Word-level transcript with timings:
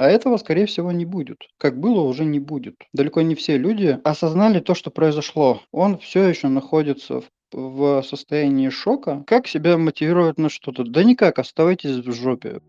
А 0.00 0.08
этого, 0.08 0.38
скорее 0.38 0.64
всего, 0.64 0.92
не 0.92 1.04
будет. 1.04 1.42
Как 1.58 1.78
было, 1.78 2.00
уже 2.00 2.24
не 2.24 2.40
будет. 2.40 2.76
Далеко 2.94 3.20
не 3.20 3.34
все 3.34 3.58
люди 3.58 3.98
осознали 4.02 4.58
то, 4.58 4.74
что 4.74 4.90
произошло. 4.90 5.60
Он 5.72 5.98
все 5.98 6.26
еще 6.26 6.48
находится 6.48 7.20
в 7.20 7.24
в 7.52 8.02
состоянии 8.02 8.70
шока. 8.70 9.24
Как 9.26 9.46
себя 9.46 9.76
мотивировать 9.76 10.38
на 10.38 10.48
что-то? 10.48 10.84
Да 10.84 11.04
никак, 11.04 11.38
оставайтесь 11.38 11.96
в 11.96 12.12
жопе. 12.12 12.62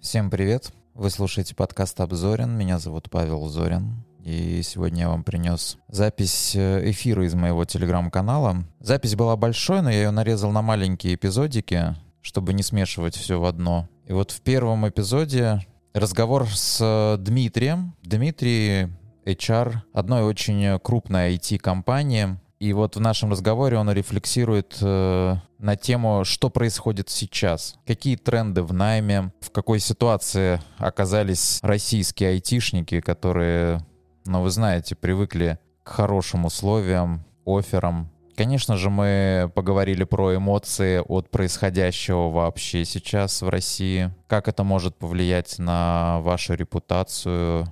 Всем 0.00 0.28
привет! 0.30 0.72
Вы 0.94 1.10
слушаете 1.10 1.54
подкаст 1.54 2.00
«Обзорин». 2.00 2.56
Меня 2.56 2.78
зовут 2.78 3.10
Павел 3.10 3.46
Зорин. 3.46 4.04
И 4.24 4.62
сегодня 4.62 5.02
я 5.02 5.08
вам 5.08 5.24
принес 5.24 5.78
запись 5.88 6.54
э, 6.54 6.90
эфира 6.90 7.26
из 7.26 7.34
моего 7.34 7.64
телеграм-канала. 7.64 8.64
Запись 8.78 9.16
была 9.16 9.36
большой, 9.36 9.82
но 9.82 9.90
я 9.90 9.96
ее 9.96 10.10
нарезал 10.10 10.52
на 10.52 10.62
маленькие 10.62 11.16
эпизодики, 11.16 11.96
чтобы 12.20 12.52
не 12.52 12.62
смешивать 12.62 13.16
все 13.16 13.40
в 13.40 13.44
одно. 13.44 13.88
И 14.06 14.12
вот 14.12 14.30
в 14.30 14.40
первом 14.42 14.88
эпизоде 14.88 15.66
разговор 15.92 16.46
с 16.48 16.78
э, 16.80 17.16
Дмитрием. 17.18 17.96
Дмитрий 18.02 18.88
HR 19.24 19.78
одной 19.92 20.22
очень 20.22 20.78
крупной 20.78 21.34
IT-компании. 21.34 22.38
И 22.60 22.72
вот 22.74 22.94
в 22.94 23.00
нашем 23.00 23.32
разговоре 23.32 23.76
он 23.76 23.90
рефлексирует 23.90 24.78
э, 24.80 25.34
на 25.58 25.76
тему, 25.76 26.22
что 26.24 26.48
происходит 26.48 27.10
сейчас, 27.10 27.74
какие 27.84 28.14
тренды 28.14 28.62
в 28.62 28.72
найме, 28.72 29.32
в 29.40 29.50
какой 29.50 29.80
ситуации 29.80 30.60
оказались 30.78 31.58
российские 31.62 32.30
айтишники, 32.30 33.00
которые 33.00 33.84
но 34.24 34.42
вы 34.42 34.50
знаете, 34.50 34.94
привыкли 34.94 35.58
к 35.82 35.88
хорошим 35.88 36.44
условиям, 36.44 37.24
офферам. 37.44 38.10
Конечно 38.36 38.76
же, 38.76 38.88
мы 38.88 39.50
поговорили 39.54 40.04
про 40.04 40.36
эмоции 40.36 41.02
от 41.06 41.30
происходящего 41.30 42.30
вообще 42.30 42.84
сейчас 42.84 43.42
в 43.42 43.48
России. 43.48 44.10
Как 44.26 44.48
это 44.48 44.64
может 44.64 44.96
повлиять 44.96 45.58
на 45.58 46.20
вашу 46.20 46.54
репутацию, 46.54 47.66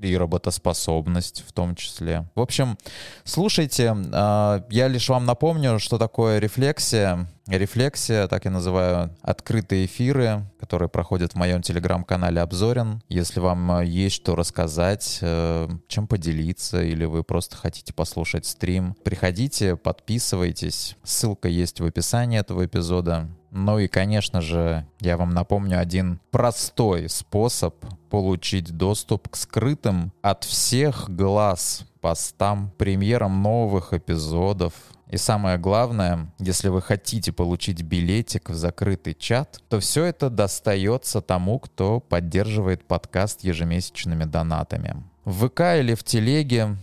и 0.00 0.16
работоспособность 0.16 1.44
в 1.46 1.52
том 1.52 1.74
числе. 1.74 2.28
В 2.34 2.40
общем, 2.40 2.78
слушайте, 3.24 3.94
а, 4.12 4.64
я 4.70 4.88
лишь 4.88 5.08
вам 5.08 5.26
напомню, 5.26 5.78
что 5.78 5.98
такое 5.98 6.38
рефлексия. 6.38 7.28
Рефлексия, 7.46 8.28
так 8.28 8.44
я 8.44 8.50
называю, 8.50 9.16
открытые 9.22 9.86
эфиры, 9.86 10.44
которые 10.60 10.88
проходят 10.88 11.32
в 11.32 11.36
моем 11.36 11.62
телеграм-канале 11.62 12.40
Обзорен. 12.40 13.02
Если 13.08 13.40
вам 13.40 13.70
а, 13.72 13.84
есть 13.84 14.16
что 14.16 14.36
рассказать, 14.36 15.18
э, 15.20 15.68
чем 15.88 16.06
поделиться, 16.06 16.82
или 16.82 17.04
вы 17.04 17.24
просто 17.24 17.56
хотите 17.56 17.92
послушать 17.92 18.46
стрим, 18.46 18.94
приходите, 19.02 19.76
подписывайтесь. 19.76 20.96
Ссылка 21.02 21.48
есть 21.48 21.80
в 21.80 21.84
описании 21.84 22.38
этого 22.38 22.66
эпизода. 22.66 23.28
Ну 23.50 23.78
и, 23.78 23.88
конечно 23.88 24.40
же, 24.40 24.86
я 25.00 25.16
вам 25.16 25.30
напомню 25.30 25.80
один 25.80 26.20
простой 26.30 27.08
способ 27.08 27.74
получить 28.08 28.76
доступ 28.76 29.28
к 29.28 29.36
скрытым 29.36 30.12
от 30.22 30.44
всех 30.44 31.10
глаз 31.10 31.84
постам, 32.00 32.70
премьерам 32.78 33.42
новых 33.42 33.92
эпизодов. 33.92 34.72
И 35.08 35.16
самое 35.16 35.58
главное, 35.58 36.32
если 36.38 36.68
вы 36.68 36.80
хотите 36.80 37.32
получить 37.32 37.82
билетик 37.82 38.50
в 38.50 38.54
закрытый 38.54 39.14
чат, 39.14 39.60
то 39.68 39.80
все 39.80 40.04
это 40.04 40.30
достается 40.30 41.20
тому, 41.20 41.58
кто 41.58 41.98
поддерживает 41.98 42.84
подкаст 42.84 43.42
ежемесячными 43.42 44.24
донатами. 44.24 45.02
В 45.24 45.48
ВК 45.48 45.60
или 45.78 45.94
в 45.94 46.04
Телеге 46.04 46.76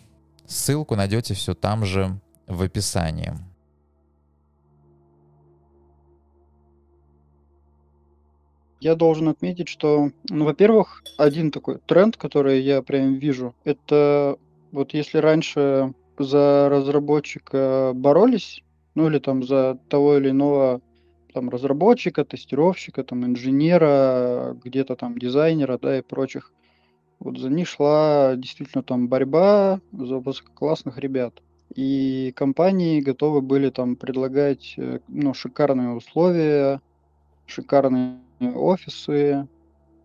ссылку 0.46 0.96
найдете 0.96 1.34
все 1.34 1.54
там 1.54 1.86
же 1.86 2.20
в 2.48 2.62
описании. 2.62 3.34
Я 8.80 8.96
должен 8.96 9.28
отметить, 9.30 9.68
что, 9.68 10.12
ну, 10.30 10.46
во-первых, 10.46 11.04
один 11.18 11.52
такой 11.52 11.80
тренд, 11.86 12.16
который 12.18 12.62
я 12.62 12.82
прям 12.82 13.16
вижу, 13.16 13.56
это 13.64 14.38
вот 14.72 14.94
если 14.94 15.18
раньше 15.18 15.94
за 16.20 16.68
разработчика 16.70 17.92
боролись, 17.96 18.64
ну 18.96 19.08
или 19.08 19.20
там 19.20 19.44
за 19.44 19.80
того 19.90 20.18
или 20.18 20.30
иного 20.30 20.82
там 21.34 21.50
разработчика, 21.50 22.26
тестировщика, 22.26 23.04
там 23.04 23.26
инженера, 23.26 24.58
где-то 24.64 24.96
там 24.96 25.18
дизайнера, 25.18 25.78
да, 25.78 26.00
и 26.00 26.02
прочих. 26.02 26.52
Вот 27.20 27.38
за 27.38 27.50
них 27.50 27.68
шла 27.68 28.36
действительно 28.36 28.84
там 28.84 29.08
борьба 29.08 29.80
за 29.92 30.18
высококлассных 30.18 30.98
ребят. 30.98 31.42
И 31.76 32.34
компании 32.36 33.02
готовы 33.02 33.42
были 33.42 33.70
там 33.70 33.96
предлагать 33.96 34.76
э, 34.78 35.00
ну, 35.08 35.34
шикарные 35.34 35.90
условия, 35.90 36.82
шикарные 37.46 38.18
офисы, 38.40 39.48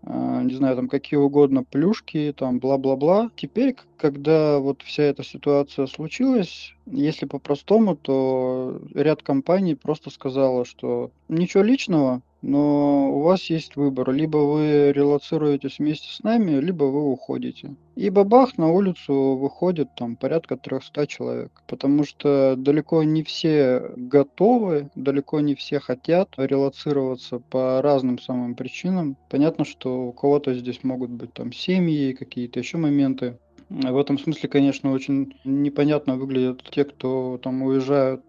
а, 0.05 0.43
не 0.43 0.55
знаю, 0.55 0.77
там 0.77 0.89
какие 0.89 1.19
угодно 1.19 1.63
плюшки, 1.63 2.35
там 2.37 2.59
бла-бла-бла. 2.59 3.31
Теперь, 3.37 3.77
когда 3.97 4.59
вот 4.59 4.83
вся 4.83 5.05
эта 5.05 5.23
ситуация 5.23 5.87
случилась, 5.87 6.75
если 6.87 7.27
по-простому, 7.27 7.97
то 7.97 8.81
ряд 8.95 9.23
компаний 9.23 9.77
просто 9.77 10.11
сказала, 10.11 10.65
что 10.65 11.13
ничего 11.29 11.63
личного, 11.63 12.23
но 12.43 13.11
у 13.13 13.21
вас 13.23 13.45
есть 13.45 13.77
выбор. 13.77 14.11
Либо 14.13 14.39
вы 14.39 14.93
релацируетесь 14.93 15.79
вместе 15.79 16.13
с 16.13 16.23
нами, 16.23 16.61
либо 16.61 16.85
вы 16.85 17.05
уходите. 17.05 17.77
И 17.95 18.11
бабах, 18.11 18.59
на 18.59 18.71
улицу 18.71 19.37
выходит 19.37 19.95
там 19.95 20.17
порядка 20.17 20.57
300 20.57 21.07
человек. 21.07 21.63
Потому 21.69 22.05
что 22.05 22.57
далеко 22.57 23.03
не 23.05 23.23
все 23.23 23.93
готовы, 23.97 24.91
далеко 24.97 25.41
не 25.41 25.55
все 25.55 25.79
хотят 25.79 26.31
релацироваться 26.37 27.39
по 27.39 27.81
разным 27.81 28.19
самым 28.19 28.57
причинам. 28.57 29.17
Понятно, 29.31 29.65
что 29.65 30.09
у 30.09 30.13
кого-то 30.13 30.53
здесь 30.55 30.83
могут 30.83 31.11
быть 31.11 31.33
там 31.33 31.53
семьи, 31.53 32.13
какие-то 32.13 32.59
еще 32.59 32.77
моменты. 32.77 33.39
В 33.69 33.97
этом 33.97 34.19
смысле, 34.19 34.49
конечно, 34.49 34.93
очень 34.93 35.35
непонятно 35.45 36.17
выглядят 36.17 36.63
те, 36.71 36.85
кто 36.85 37.39
там 37.43 37.63
уезжают 37.63 38.23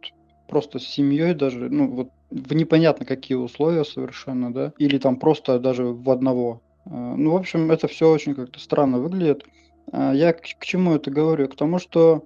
просто 0.54 0.78
с 0.78 0.84
семьей 0.84 1.34
даже, 1.34 1.68
ну 1.68 1.90
вот 1.90 2.10
в 2.30 2.54
непонятно 2.54 3.08
какие 3.08 3.36
условия 3.36 3.84
совершенно, 3.84 4.54
да, 4.54 4.72
или 4.78 5.00
там 5.00 5.18
просто 5.18 5.58
даже 5.58 5.86
в 5.86 6.12
одного. 6.12 6.62
А, 6.86 7.16
ну, 7.16 7.32
в 7.32 7.36
общем, 7.38 7.72
это 7.72 7.88
все 7.88 8.12
очень 8.12 8.36
как-то 8.36 8.60
странно 8.60 9.00
выглядит. 9.00 9.46
А, 9.92 10.14
я 10.14 10.32
к, 10.32 10.42
к 10.42 10.64
чему 10.64 10.94
это 10.94 11.10
говорю? 11.10 11.48
К 11.48 11.56
тому, 11.56 11.80
что, 11.80 12.26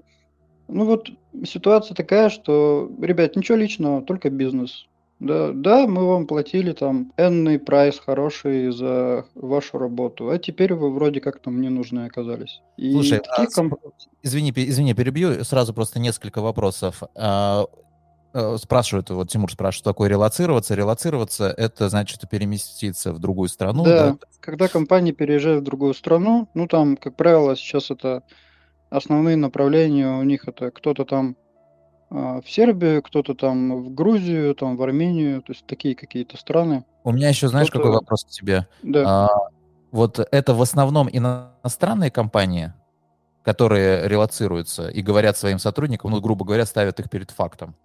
ну 0.68 0.84
вот, 0.84 1.10
ситуация 1.46 1.96
такая, 1.96 2.30
что, 2.30 2.92
ребят, 3.02 3.38
ничего 3.38 3.58
личного, 3.58 4.02
только 4.02 4.30
бизнес. 4.30 4.88
Да, 5.22 5.52
да, 5.54 5.88
мы 5.88 6.06
вам 6.06 6.28
платили 6.28 6.74
там 6.74 7.14
энный 7.18 7.60
прайс 7.60 7.98
хороший 7.98 8.72
за 8.72 9.26
вашу 9.36 9.78
работу, 9.78 10.30
а 10.30 10.38
теперь 10.38 10.74
вы 10.74 10.94
вроде 10.94 11.22
как 11.22 11.40
там 11.40 11.62
не 11.62 11.70
нужны 11.70 12.06
оказались. 12.06 12.62
И 12.76 12.92
Слушай, 12.92 13.20
таких 13.20 13.50
а, 13.50 13.56
комп... 13.56 13.76
извини, 14.22 14.52
извини, 14.54 14.94
перебью, 14.94 15.44
сразу 15.46 15.74
просто 15.74 16.00
несколько 16.00 16.42
вопросов. 16.42 17.02
Э, 18.34 18.58
спрашивают, 18.58 19.10
вот 19.10 19.30
Тимур 19.30 19.52
спрашивает, 19.52 19.82
что 19.82 19.90
такое 19.92 20.10
релацироваться. 20.10 20.76
Релацироваться— 20.76 21.54
это 21.58 21.90
значит 21.90 22.30
переместиться 22.30 23.14
в 23.14 23.20
другую 23.20 23.48
страну. 23.48 23.84
Да, 23.84 24.12
да, 24.12 24.18
когда 24.42 24.68
компания 24.68 25.14
переезжает 25.14 25.62
в 25.62 25.64
другую 25.64 25.94
страну, 25.94 26.50
ну 26.54 26.68
там, 26.68 26.98
как 26.98 27.16
правило, 27.16 27.56
сейчас 27.56 27.90
это 27.90 28.24
основные 28.90 29.38
направления 29.38 30.10
у 30.10 30.24
них 30.24 30.48
это 30.48 30.72
кто-то 30.72 31.06
там 31.06 31.38
э, 32.12 32.42
в 32.44 32.50
Сербию, 32.50 33.02
кто-то 33.02 33.34
там 33.34 33.84
в 33.84 33.94
Грузию, 33.94 34.54
там 34.56 34.76
в 34.76 34.84
Армению, 34.84 35.42
то 35.42 35.54
есть 35.54 35.66
такие 35.66 35.96
какие-то 35.96 36.38
страны. 36.38 36.86
У 37.06 37.12
меня 37.12 37.30
еще, 37.30 37.48
знаешь, 37.48 37.72
какой 37.72 37.92
вопрос 37.92 38.26
к 38.26 38.30
тебе? 38.30 38.68
Да. 38.84 39.04
А, 39.06 39.30
вот 39.92 40.20
это 40.20 40.54
в 40.54 40.62
основном 40.62 41.10
иностранные 41.12 42.12
компании, 42.12 42.74
которые 43.44 44.08
релацируются 44.08 44.90
и 44.90 45.02
говорят 45.02 45.38
своим 45.38 45.60
сотрудникам, 45.60 46.12
ну, 46.12 46.20
грубо 46.20 46.44
говоря, 46.44 46.66
ставят 46.66 47.00
их 47.00 47.10
перед 47.10 47.32
фактом. 47.32 47.76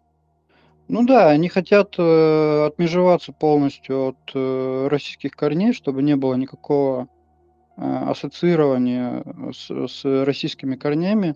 Ну 0.88 1.06
да, 1.06 1.30
они 1.30 1.48
хотят 1.48 1.94
э, 1.98 2.66
отмежеваться 2.66 3.32
полностью 3.32 4.08
от 4.08 4.18
э, 4.34 4.88
российских 4.88 5.32
корней, 5.32 5.72
чтобы 5.72 6.02
не 6.02 6.16
было 6.16 6.34
никакого 6.34 7.08
э, 7.76 7.82
ассоциирования 7.82 9.24
с, 9.52 9.70
с 9.88 10.24
российскими 10.24 10.76
корнями. 10.76 11.34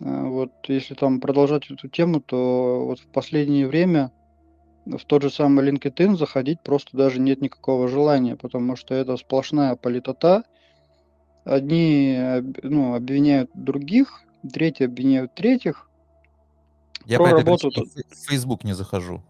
Э, 0.00 0.24
вот 0.24 0.52
если 0.68 0.94
там 0.94 1.20
продолжать 1.20 1.70
эту 1.70 1.88
тему, 1.88 2.20
то 2.20 2.86
вот 2.86 3.00
в 3.00 3.06
последнее 3.08 3.66
время 3.66 4.10
в 4.86 5.04
тот 5.04 5.22
же 5.22 5.30
самый 5.30 5.68
LinkedIn 5.68 6.16
заходить 6.16 6.60
просто 6.60 6.96
даже 6.96 7.20
нет 7.20 7.40
никакого 7.40 7.88
желания, 7.88 8.36
потому 8.36 8.76
что 8.76 8.94
это 8.94 9.16
сплошная 9.16 9.76
политота. 9.76 10.44
Одни 11.44 12.16
ну, 12.62 12.94
обвиняют 12.94 13.50
других, 13.54 14.22
третьи 14.52 14.84
обвиняют 14.84 15.34
третьих, 15.34 15.88
я 17.06 17.18
про 17.18 17.30
работу. 17.30 17.70
В 17.70 18.28
Facebook 18.28 18.64
не 18.64 18.74
захожу. 18.74 19.22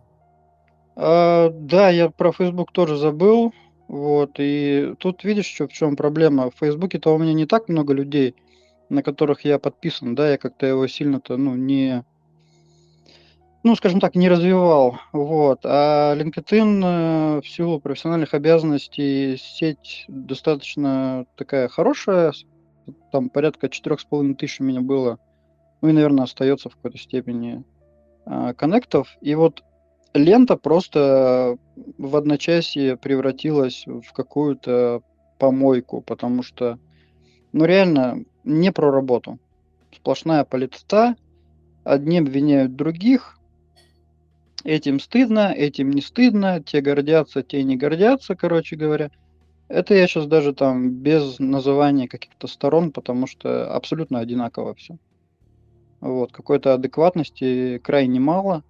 А, 0.96 1.50
да, 1.50 1.90
я 1.90 2.10
про 2.10 2.32
Facebook 2.32 2.72
тоже 2.72 2.96
забыл. 2.96 3.52
Вот, 3.88 4.36
и 4.38 4.94
тут 4.98 5.22
видишь, 5.24 5.46
что, 5.46 5.68
в 5.68 5.72
чем 5.72 5.96
проблема. 5.96 6.50
В 6.50 6.54
Фейсбуке-то 6.58 7.14
у 7.14 7.18
меня 7.18 7.34
не 7.34 7.46
так 7.46 7.68
много 7.68 7.92
людей, 7.92 8.34
на 8.88 9.02
которых 9.02 9.44
я 9.44 9.58
подписан, 9.58 10.14
да, 10.14 10.30
я 10.30 10.38
как-то 10.38 10.64
его 10.66 10.86
сильно-то, 10.86 11.36
ну, 11.36 11.56
не, 11.56 12.02
ну, 13.64 13.76
скажем 13.76 14.00
так, 14.00 14.14
не 14.16 14.28
развивал. 14.28 14.98
Вот. 15.12 15.60
А 15.64 16.16
LinkedIn 16.16 16.82
э, 16.84 17.40
в 17.42 17.48
силу 17.48 17.80
профессиональных 17.80 18.34
обязанностей 18.34 19.36
сеть 19.36 20.04
достаточно 20.08 21.26
такая 21.36 21.68
хорошая. 21.68 22.32
Там 23.12 23.28
порядка 23.28 23.68
четырех 23.68 24.00
с 24.00 24.04
половиной 24.04 24.34
тысяч 24.34 24.60
у 24.60 24.64
меня 24.64 24.80
было. 24.80 25.18
Ну 25.82 25.88
и, 25.88 25.92
наверное, 25.92 26.24
остается 26.24 26.70
в 26.70 26.76
какой-то 26.76 26.96
степени 26.96 27.64
а, 28.24 28.54
коннектов. 28.54 29.08
И 29.20 29.34
вот 29.34 29.62
лента 30.14 30.56
просто 30.56 31.58
в 31.98 32.16
одночасье 32.16 32.96
превратилась 32.96 33.84
в 33.86 34.12
какую-то 34.12 35.02
помойку, 35.38 36.00
потому 36.00 36.44
что, 36.44 36.78
ну, 37.52 37.64
реально, 37.64 38.24
не 38.44 38.70
про 38.70 38.92
работу. 38.92 39.38
Сплошная 39.92 40.44
политота, 40.44 41.16
одни 41.82 42.18
обвиняют 42.18 42.76
других, 42.76 43.38
этим 44.62 45.00
стыдно, 45.00 45.52
этим 45.52 45.90
не 45.90 46.00
стыдно, 46.00 46.62
те 46.62 46.80
гордятся, 46.80 47.42
те 47.42 47.64
не 47.64 47.76
гордятся, 47.76 48.36
короче 48.36 48.76
говоря. 48.76 49.10
Это 49.66 49.94
я 49.94 50.06
сейчас 50.06 50.26
даже 50.26 50.52
там 50.52 50.90
без 50.90 51.40
называния 51.40 52.06
каких-то 52.06 52.46
сторон, 52.46 52.92
потому 52.92 53.26
что 53.26 53.74
абсолютно 53.74 54.20
одинаково 54.20 54.74
все. 54.74 54.96
Вот, 56.02 56.32
какой-то 56.32 56.74
адекватности 56.74 57.78
крайне 57.78 58.18
мало. 58.18 58.64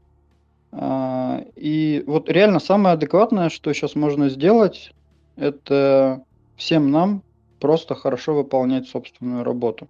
А, 0.70 1.42
и 1.56 2.04
вот 2.06 2.28
реально 2.28 2.60
самое 2.60 2.92
адекватное, 2.92 3.48
что 3.48 3.72
сейчас 3.72 3.94
можно 3.94 4.28
сделать, 4.28 4.92
это 5.36 6.22
всем 6.56 6.90
нам 6.90 7.22
просто 7.58 7.94
хорошо 7.94 8.34
выполнять 8.34 8.86
собственную 8.86 9.44
работу. 9.44 9.88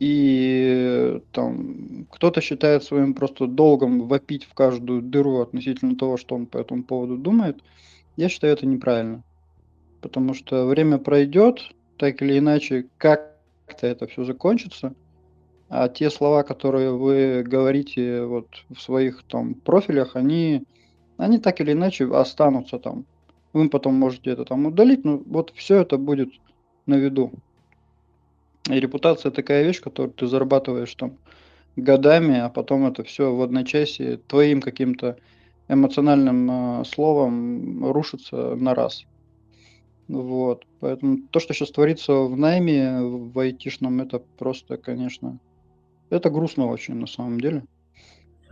И 0.00 1.20
там 1.30 2.06
кто-то 2.10 2.40
считает 2.40 2.82
своим 2.82 3.14
просто 3.14 3.46
долгом 3.46 4.08
вопить 4.08 4.44
в 4.44 4.54
каждую 4.54 5.02
дыру 5.02 5.40
относительно 5.40 5.94
того, 5.94 6.16
что 6.16 6.34
он 6.34 6.46
по 6.46 6.58
этому 6.58 6.82
поводу 6.82 7.16
думает. 7.16 7.62
Я 8.16 8.28
считаю 8.28 8.54
это 8.54 8.66
неправильно. 8.66 9.22
Потому 10.00 10.34
что 10.34 10.66
время 10.66 10.98
пройдет, 10.98 11.60
так 11.96 12.22
или 12.22 12.38
иначе, 12.38 12.86
как-то 12.96 13.86
это 13.86 14.08
все 14.08 14.24
закончится. 14.24 14.94
А 15.68 15.88
те 15.88 16.10
слова, 16.10 16.42
которые 16.44 16.92
вы 16.92 17.42
говорите 17.42 18.24
вот 18.24 18.48
в 18.70 18.80
своих 18.80 19.22
там 19.24 19.54
профилях, 19.54 20.16
они, 20.16 20.64
они 21.18 21.38
так 21.38 21.60
или 21.60 21.72
иначе 21.72 22.06
останутся 22.06 22.78
там. 22.78 23.04
Вы 23.52 23.68
потом 23.68 23.94
можете 23.94 24.30
это 24.30 24.44
там 24.44 24.66
удалить, 24.66 25.04
но 25.04 25.18
вот 25.18 25.52
все 25.54 25.80
это 25.80 25.98
будет 25.98 26.30
на 26.86 26.94
виду. 26.94 27.32
И 28.70 28.80
репутация 28.80 29.30
такая 29.30 29.64
вещь, 29.64 29.80
которую 29.80 30.12
ты 30.12 30.26
зарабатываешь 30.26 30.94
там 30.94 31.18
годами, 31.76 32.38
а 32.38 32.48
потом 32.48 32.86
это 32.86 33.02
все 33.04 33.34
в 33.34 33.42
одночасье 33.42 34.18
твоим 34.26 34.60
каким-то 34.60 35.16
эмоциональным 35.68 36.80
э, 36.80 36.84
словом 36.84 37.90
рушится 37.90 38.54
на 38.56 38.74
раз. 38.74 39.04
Вот. 40.08 40.64
Поэтому 40.80 41.18
то, 41.30 41.40
что 41.40 41.52
сейчас 41.52 41.70
творится 41.70 42.12
в 42.12 42.36
найме, 42.36 43.00
в 43.00 43.38
айтишном, 43.38 44.00
это 44.00 44.22
просто, 44.38 44.78
конечно, 44.78 45.38
это 46.10 46.30
грустно 46.30 46.66
очень 46.66 46.94
на 46.94 47.06
самом 47.06 47.40
деле. 47.40 47.64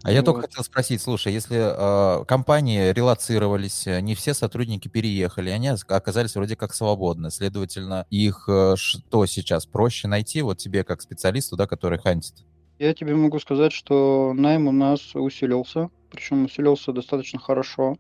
А 0.03 0.12
я 0.12 0.23
только 0.23 0.43
хотел 0.43 0.62
спросить, 0.62 1.03
слушай, 1.03 1.32
если 1.32 1.56
э, 1.58 2.25
компании 2.26 2.93
релацировались, 2.93 3.87
не 3.87 4.14
все 4.14 4.35
сотрудники 4.35 4.87
переехали, 4.87 5.50
они 5.50 5.70
оказались 5.88 6.37
вроде 6.37 6.55
как 6.55 6.75
свободны, 6.75 7.31
следовательно, 7.31 8.06
их 8.11 8.44
э, 8.49 8.75
что 8.76 9.26
сейчас 9.26 9.67
проще 9.67 10.06
найти 10.06 10.43
вот 10.43 10.58
тебе 10.58 10.85
как 10.85 11.03
специалисту, 11.03 11.56
да, 11.56 11.67
который 11.67 11.99
хантит? 11.99 12.35
Я 12.79 12.94
тебе 12.94 13.14
могу 13.14 13.41
сказать, 13.41 13.73
что 13.73 14.32
найм 14.35 14.69
у 14.69 14.73
нас 14.73 15.14
усилился, 15.14 15.91
причем 16.11 16.44
усилился 16.44 16.93
достаточно 16.93 17.41
хорошо. 17.41 17.97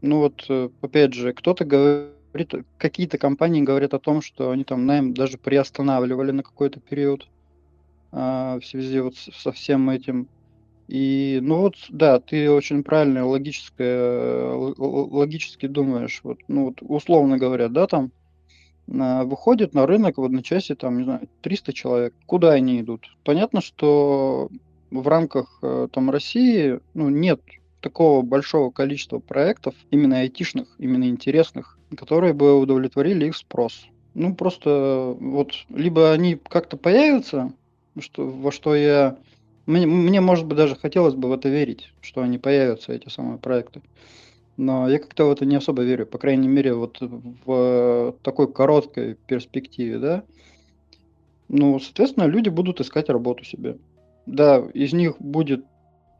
Ну 0.00 0.18
вот, 0.18 0.44
э, 0.48 0.70
опять 0.80 1.12
же, 1.12 1.34
кто-то 1.34 1.64
говорит, 1.64 2.54
какие-то 2.78 3.18
компании 3.18 3.60
говорят 3.60 3.94
о 3.94 3.98
том, 3.98 4.22
что 4.22 4.50
они 4.50 4.64
там 4.64 4.86
найм 4.86 5.14
даже 5.14 5.38
приостанавливали 5.38 6.30
на 6.30 6.42
какой-то 6.42 6.80
период 6.80 7.28
в 8.10 8.60
связи 8.64 9.00
вот 9.00 9.16
со 9.16 9.52
всем 9.52 9.90
этим. 9.90 10.28
И, 10.88 11.38
ну 11.42 11.60
вот, 11.60 11.74
да, 11.90 12.18
ты 12.18 12.50
очень 12.50 12.82
правильно, 12.82 13.26
логическое, 13.26 14.54
логически 14.78 15.66
думаешь. 15.66 16.20
Вот, 16.22 16.38
ну 16.48 16.66
вот, 16.66 16.78
условно 16.80 17.36
говоря, 17.36 17.68
да, 17.68 17.86
там 17.86 18.10
а, 18.98 19.24
выходит 19.24 19.74
на 19.74 19.86
рынок 19.86 20.18
в 20.18 20.24
одночасье, 20.24 20.76
там, 20.76 20.98
не 20.98 21.04
знаю, 21.04 21.28
300 21.42 21.72
человек. 21.72 22.14
Куда 22.26 22.52
они 22.52 22.80
идут? 22.80 23.14
Понятно, 23.24 23.60
что 23.60 24.48
в 24.90 25.06
рамках 25.06 25.58
э, 25.62 25.88
там 25.92 26.10
России 26.10 26.80
ну, 26.94 27.10
нет 27.10 27.40
такого 27.80 28.22
большого 28.22 28.70
количества 28.70 29.18
проектов, 29.18 29.74
именно 29.90 30.20
айтишных, 30.20 30.68
именно 30.78 31.04
интересных, 31.04 31.78
которые 31.96 32.32
бы 32.32 32.58
удовлетворили 32.58 33.26
их 33.26 33.36
спрос. 33.36 33.86
Ну, 34.14 34.34
просто 34.34 35.14
вот 35.20 35.52
либо 35.68 36.12
они 36.12 36.36
как-то 36.48 36.76
появятся, 36.76 37.52
что, 38.00 38.26
во 38.26 38.50
что 38.52 38.74
я 38.74 39.18
мне, 39.68 39.86
мне, 39.86 40.22
может 40.22 40.46
быть, 40.46 40.56
даже 40.56 40.76
хотелось 40.76 41.14
бы 41.14 41.28
в 41.28 41.32
это 41.32 41.50
верить, 41.50 41.92
что 42.00 42.22
они 42.22 42.38
появятся, 42.38 42.94
эти 42.94 43.10
самые 43.10 43.36
проекты. 43.36 43.82
Но 44.56 44.88
я 44.88 44.98
как-то 44.98 45.26
в 45.26 45.30
это 45.30 45.44
не 45.44 45.56
особо 45.56 45.82
верю, 45.82 46.06
по 46.06 46.16
крайней 46.16 46.48
мере, 46.48 46.72
вот 46.72 46.96
в 47.00 48.16
такой 48.22 48.50
короткой 48.50 49.16
перспективе, 49.26 49.98
да. 49.98 50.24
Ну, 51.48 51.78
соответственно, 51.80 52.24
люди 52.24 52.48
будут 52.48 52.80
искать 52.80 53.10
работу 53.10 53.44
себе. 53.44 53.76
Да, 54.24 54.58
из 54.72 54.94
них 54.94 55.20
будет 55.20 55.66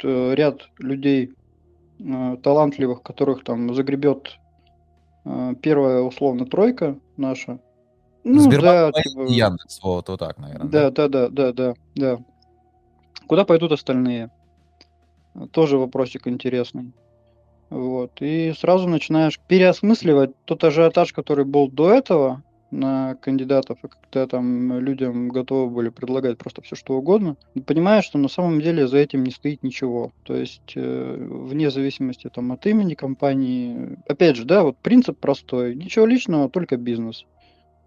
э, 0.03 0.35
ряд 0.35 0.69
людей 0.79 1.33
э, 2.01 2.37
талантливых, 2.43 3.03
которых 3.03 3.45
там 3.45 3.75
загребет 3.75 4.39
э, 5.25 5.55
первая 5.63 6.03
условно 6.03 6.45
тройка 6.45 6.99
наша. 7.17 7.61
Ну, 8.25 8.41
Сбербанк 8.41 8.95
да, 8.95 9.03
типа... 9.03 9.21
Яндекс, 9.23 9.81
вот, 9.83 10.09
вот 10.09 10.21
так, 10.21 10.39
наверное. 10.39 10.69
Да, 10.69 10.91
да, 10.91 11.09
да, 11.09 11.29
да, 11.29 11.53
да, 11.53 11.75
да. 11.95 12.19
Куда 13.27 13.45
пойдут 13.45 13.73
остальные? 13.73 14.31
Тоже 15.53 15.79
вопросик 15.79 16.27
интересный. 16.27 16.93
Вот. 17.71 18.13
И 18.21 18.53
сразу 18.59 18.89
начинаешь 18.89 19.39
переосмысливать 19.47 20.31
тот 20.45 20.65
ажиотаж, 20.65 21.13
который 21.13 21.45
был 21.45 21.71
до 21.71 21.93
этого 21.93 22.43
на 22.71 23.15
кандидатов, 23.17 23.79
и 23.83 23.89
когда 23.89 24.27
там 24.27 24.79
людям 24.79 25.29
готовы 25.29 25.71
были 25.71 25.89
предлагать 25.89 26.37
просто 26.37 26.61
все 26.61 26.77
что 26.77 26.95
угодно, 26.99 27.37
понимаешь, 27.67 28.05
что 28.05 28.19
на 28.19 28.29
самом 28.29 28.61
деле 28.61 28.87
за 28.87 28.99
этим 28.99 29.25
не 29.25 29.31
стоит 29.31 29.63
ничего. 29.63 30.13
То 30.25 30.35
есть 30.35 30.73
э, 30.75 31.17
вне 31.19 31.71
зависимости 31.71 32.29
там 32.29 32.53
от 32.53 32.67
имени 32.67 32.95
компании, 32.95 33.99
опять 34.07 34.37
же, 34.37 34.45
да, 34.45 34.65
вот 34.65 34.77
принцип 34.77 35.19
простой, 35.19 35.75
ничего 35.75 36.05
личного, 36.05 36.51
только 36.51 36.77
бизнес. 36.77 37.25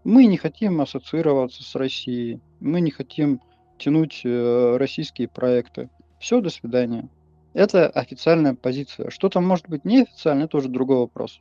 Мы 0.03 0.25
не 0.25 0.37
хотим 0.37 0.81
ассоциироваться 0.81 1.63
с 1.63 1.75
Россией, 1.75 2.39
мы 2.59 2.81
не 2.81 2.91
хотим 2.91 3.39
тянуть 3.77 4.21
э, 4.23 4.77
российские 4.77 5.27
проекты. 5.27 5.89
Все, 6.19 6.41
до 6.41 6.49
свидания. 6.49 7.09
Это 7.53 7.87
официальная 7.87 8.55
позиция. 8.55 9.09
Что 9.09 9.29
там 9.29 9.45
может 9.45 9.67
быть 9.67 9.85
неофициально, 9.85 10.43
это 10.43 10.57
уже 10.57 10.69
другой 10.69 10.97
вопрос. 10.97 11.39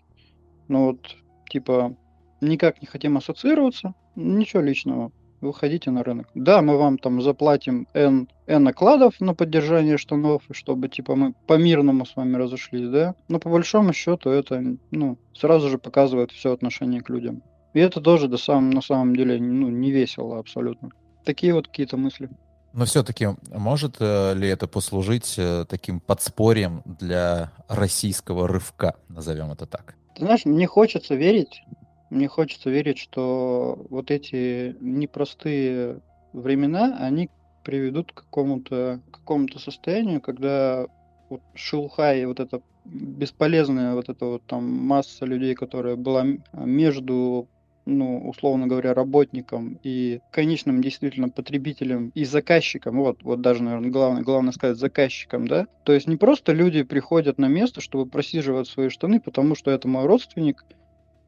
Но 0.69 0.87
вот, 0.87 1.17
типа, 1.49 1.97
никак 2.40 2.81
не 2.83 2.87
хотим 2.87 3.17
ассоциироваться, 3.17 3.95
ничего 4.14 4.62
личного. 4.62 5.12
Выходите 5.40 5.90
на 5.90 6.05
рынок. 6.05 6.29
Да, 6.35 6.61
мы 6.61 6.76
вам 6.76 6.99
там 6.99 7.23
заплатим 7.23 7.88
N, 7.95 8.29
N 8.47 8.62
накладов 8.62 9.21
на 9.21 9.35
поддержание 9.35 9.97
штанов, 9.97 10.43
чтобы, 10.50 10.90
типа, 10.90 11.17
мы 11.17 11.33
по-мирному 11.47 12.05
с 12.05 12.14
вами 12.14 12.37
разошлись, 12.37 12.88
да? 12.90 13.14
Но 13.29 13.38
по 13.38 13.49
большому 13.49 13.95
счету 13.95 14.29
это, 14.29 14.62
ну, 14.90 15.17
сразу 15.33 15.71
же 15.71 15.79
показывает 15.79 16.31
все 16.31 16.52
отношение 16.52 17.00
к 17.00 17.09
людям. 17.09 17.43
И 17.73 17.81
это 17.81 18.00
тоже 18.00 18.29
до 18.29 18.37
сам, 18.37 18.71
на 18.71 18.83
самом 18.83 19.15
деле 19.15 19.39
ну, 19.39 19.69
не 19.69 19.91
весело 19.91 20.39
абсолютно. 20.39 20.91
Такие 21.25 21.55
вот 21.55 21.69
какие-то 21.69 21.97
мысли. 21.97 22.29
Но 22.73 22.85
все-таки 22.85 23.29
может 23.53 23.97
э, 24.00 24.35
ли 24.35 24.49
это 24.49 24.69
послужить 24.69 25.35
э, 25.39 25.65
таким 25.69 26.00
подспорьем 26.00 26.83
для 26.85 27.53
российского 27.69 28.47
рывка, 28.47 28.95
назовем 29.09 29.50
это 29.50 29.67
так? 29.67 29.97
Ты 30.15 30.25
знаешь, 30.25 30.45
мне 30.45 30.67
хочется 30.67 31.15
верить, 31.17 31.62
мне 32.11 32.29
хочется 32.29 32.71
верить, 32.71 32.99
что 32.99 33.87
вот 33.91 34.11
эти 34.11 34.77
непростые 34.81 36.00
времена, 36.33 36.97
они 37.00 37.29
приведут 37.65 38.12
к 38.12 38.23
какому-то 38.25 39.00
какому 39.11 39.49
состоянию, 39.49 40.21
когда 40.21 40.87
вот 41.29 41.43
шелуха 41.55 42.15
и 42.15 42.25
вот 42.25 42.41
эта 42.41 42.62
бесполезная 42.85 43.95
вот 43.95 44.09
эта 44.09 44.25
вот 44.25 44.47
там 44.47 44.65
масса 44.65 45.25
людей, 45.27 45.55
которая 45.55 45.97
была 45.97 46.25
между 46.53 47.49
ну, 47.91 48.29
условно 48.29 48.67
говоря, 48.67 48.95
работникам 48.95 49.79
и 49.83 50.21
конечным 50.31 50.83
действительно 50.83 51.29
потребителям 51.29 52.11
и 52.15 52.25
заказчикам, 52.25 52.99
вот, 52.99 53.23
вот 53.23 53.41
даже, 53.41 53.63
наверное, 53.63 53.91
главное, 53.91 54.23
главное 54.23 54.53
сказать, 54.53 54.79
заказчикам, 54.79 55.47
да, 55.47 55.67
то 55.85 55.93
есть 55.93 56.07
не 56.07 56.17
просто 56.17 56.53
люди 56.53 56.83
приходят 56.83 57.39
на 57.39 57.47
место, 57.47 57.81
чтобы 57.81 58.07
просиживать 58.11 58.69
свои 58.69 58.89
штаны, 58.89 59.21
потому 59.21 59.55
что 59.55 59.71
это 59.71 59.89
мой 59.89 60.07
родственник, 60.07 60.65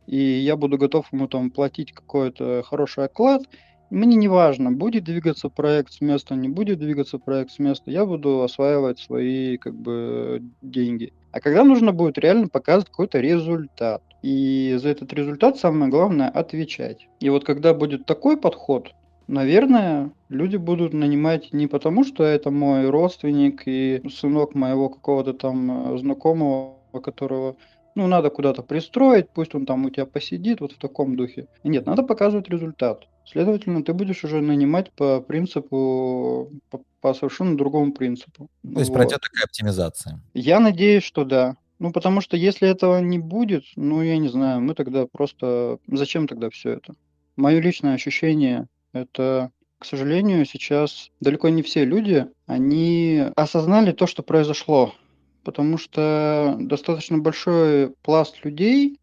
и 0.06 0.16
я 0.16 0.56
буду 0.56 0.78
готов 0.78 1.12
ему 1.12 1.28
там 1.28 1.50
платить 1.50 1.92
какой-то 1.92 2.62
хороший 2.64 3.04
оклад, 3.04 3.42
Мне 3.92 4.16
не 4.16 4.26
важно, 4.26 4.72
будет 4.72 5.04
двигаться 5.04 5.50
проект 5.50 5.92
с 5.92 6.00
места, 6.00 6.34
не 6.34 6.48
будет 6.48 6.78
двигаться 6.78 7.18
проект 7.18 7.50
с 7.50 7.58
места, 7.58 7.90
я 7.90 8.06
буду 8.06 8.40
осваивать 8.40 8.98
свои 8.98 9.58
как 9.58 9.74
бы 9.74 10.42
деньги. 10.62 11.12
А 11.30 11.40
когда 11.40 11.62
нужно 11.62 11.92
будет 11.92 12.16
реально 12.16 12.48
показывать 12.48 12.88
какой-то 12.88 13.20
результат. 13.20 14.02
И 14.22 14.78
за 14.80 14.88
этот 14.88 15.12
результат 15.12 15.58
самое 15.58 15.90
главное 15.90 16.30
отвечать. 16.30 17.06
И 17.20 17.28
вот 17.28 17.44
когда 17.44 17.74
будет 17.74 18.06
такой 18.06 18.38
подход, 18.38 18.94
наверное, 19.26 20.10
люди 20.30 20.56
будут 20.56 20.94
нанимать 20.94 21.52
не 21.52 21.66
потому, 21.66 22.02
что 22.04 22.24
это 22.24 22.50
мой 22.50 22.88
родственник 22.88 23.64
и 23.66 24.00
сынок 24.08 24.54
моего 24.54 24.88
какого-то 24.88 25.34
там 25.34 25.98
знакомого, 25.98 26.78
которого 27.02 27.56
ну, 27.94 28.06
надо 28.06 28.30
куда-то 28.30 28.62
пристроить, 28.62 29.30
пусть 29.30 29.54
он 29.54 29.66
там 29.66 29.84
у 29.84 29.90
тебя 29.90 30.06
посидит, 30.06 30.60
вот 30.60 30.72
в 30.72 30.78
таком 30.78 31.16
духе. 31.16 31.46
Нет, 31.64 31.86
надо 31.86 32.02
показывать 32.02 32.48
результат. 32.48 33.06
Следовательно, 33.24 33.84
ты 33.84 33.92
будешь 33.92 34.24
уже 34.24 34.40
нанимать 34.40 34.90
по 34.92 35.20
принципу, 35.20 36.50
по, 36.70 36.80
по 37.00 37.14
совершенно 37.14 37.56
другому 37.56 37.92
принципу. 37.92 38.48
То 38.62 38.80
есть 38.80 38.90
вот. 38.90 38.96
пройдет 38.96 39.20
такая 39.20 39.44
оптимизация? 39.44 40.20
Я 40.34 40.58
надеюсь, 40.60 41.04
что 41.04 41.24
да. 41.24 41.56
Ну, 41.78 41.92
потому 41.92 42.20
что 42.20 42.36
если 42.36 42.68
этого 42.68 43.00
не 43.00 43.18
будет, 43.18 43.64
ну, 43.76 44.02
я 44.02 44.16
не 44.18 44.28
знаю, 44.28 44.60
мы 44.60 44.74
тогда 44.74 45.06
просто... 45.06 45.78
Зачем 45.88 46.28
тогда 46.28 46.48
все 46.50 46.70
это? 46.74 46.94
Мое 47.36 47.60
личное 47.60 47.94
ощущение– 47.94 48.66
это, 48.92 49.50
к 49.78 49.84
сожалению, 49.84 50.44
сейчас 50.44 51.10
далеко 51.20 51.48
не 51.48 51.62
все 51.62 51.84
люди, 51.84 52.26
они 52.46 53.24
осознали 53.34 53.92
то, 53.92 54.06
что 54.06 54.22
произошло 54.22 54.94
потому 55.44 55.78
что 55.78 56.56
достаточно 56.58 57.18
большой 57.18 57.90
пласт 58.02 58.44
людей, 58.44 58.98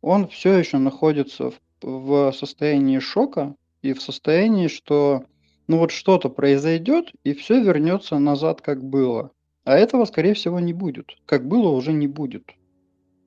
он 0.00 0.28
все 0.28 0.56
еще 0.58 0.78
находится 0.78 1.50
в, 1.50 1.58
в 1.82 2.32
состоянии 2.32 2.98
шока 2.98 3.54
и 3.82 3.92
в 3.92 4.02
состоянии, 4.02 4.68
что 4.68 5.24
ну 5.66 5.78
вот 5.78 5.90
что-то 5.90 6.28
произойдет, 6.28 7.12
и 7.24 7.34
все 7.34 7.62
вернется 7.62 8.18
назад, 8.18 8.60
как 8.62 8.82
было. 8.82 9.30
А 9.64 9.76
этого, 9.76 10.06
скорее 10.06 10.34
всего, 10.34 10.60
не 10.60 10.72
будет. 10.72 11.16
Как 11.26 11.46
было, 11.46 11.68
уже 11.68 11.92
не 11.92 12.06
будет. 12.06 12.44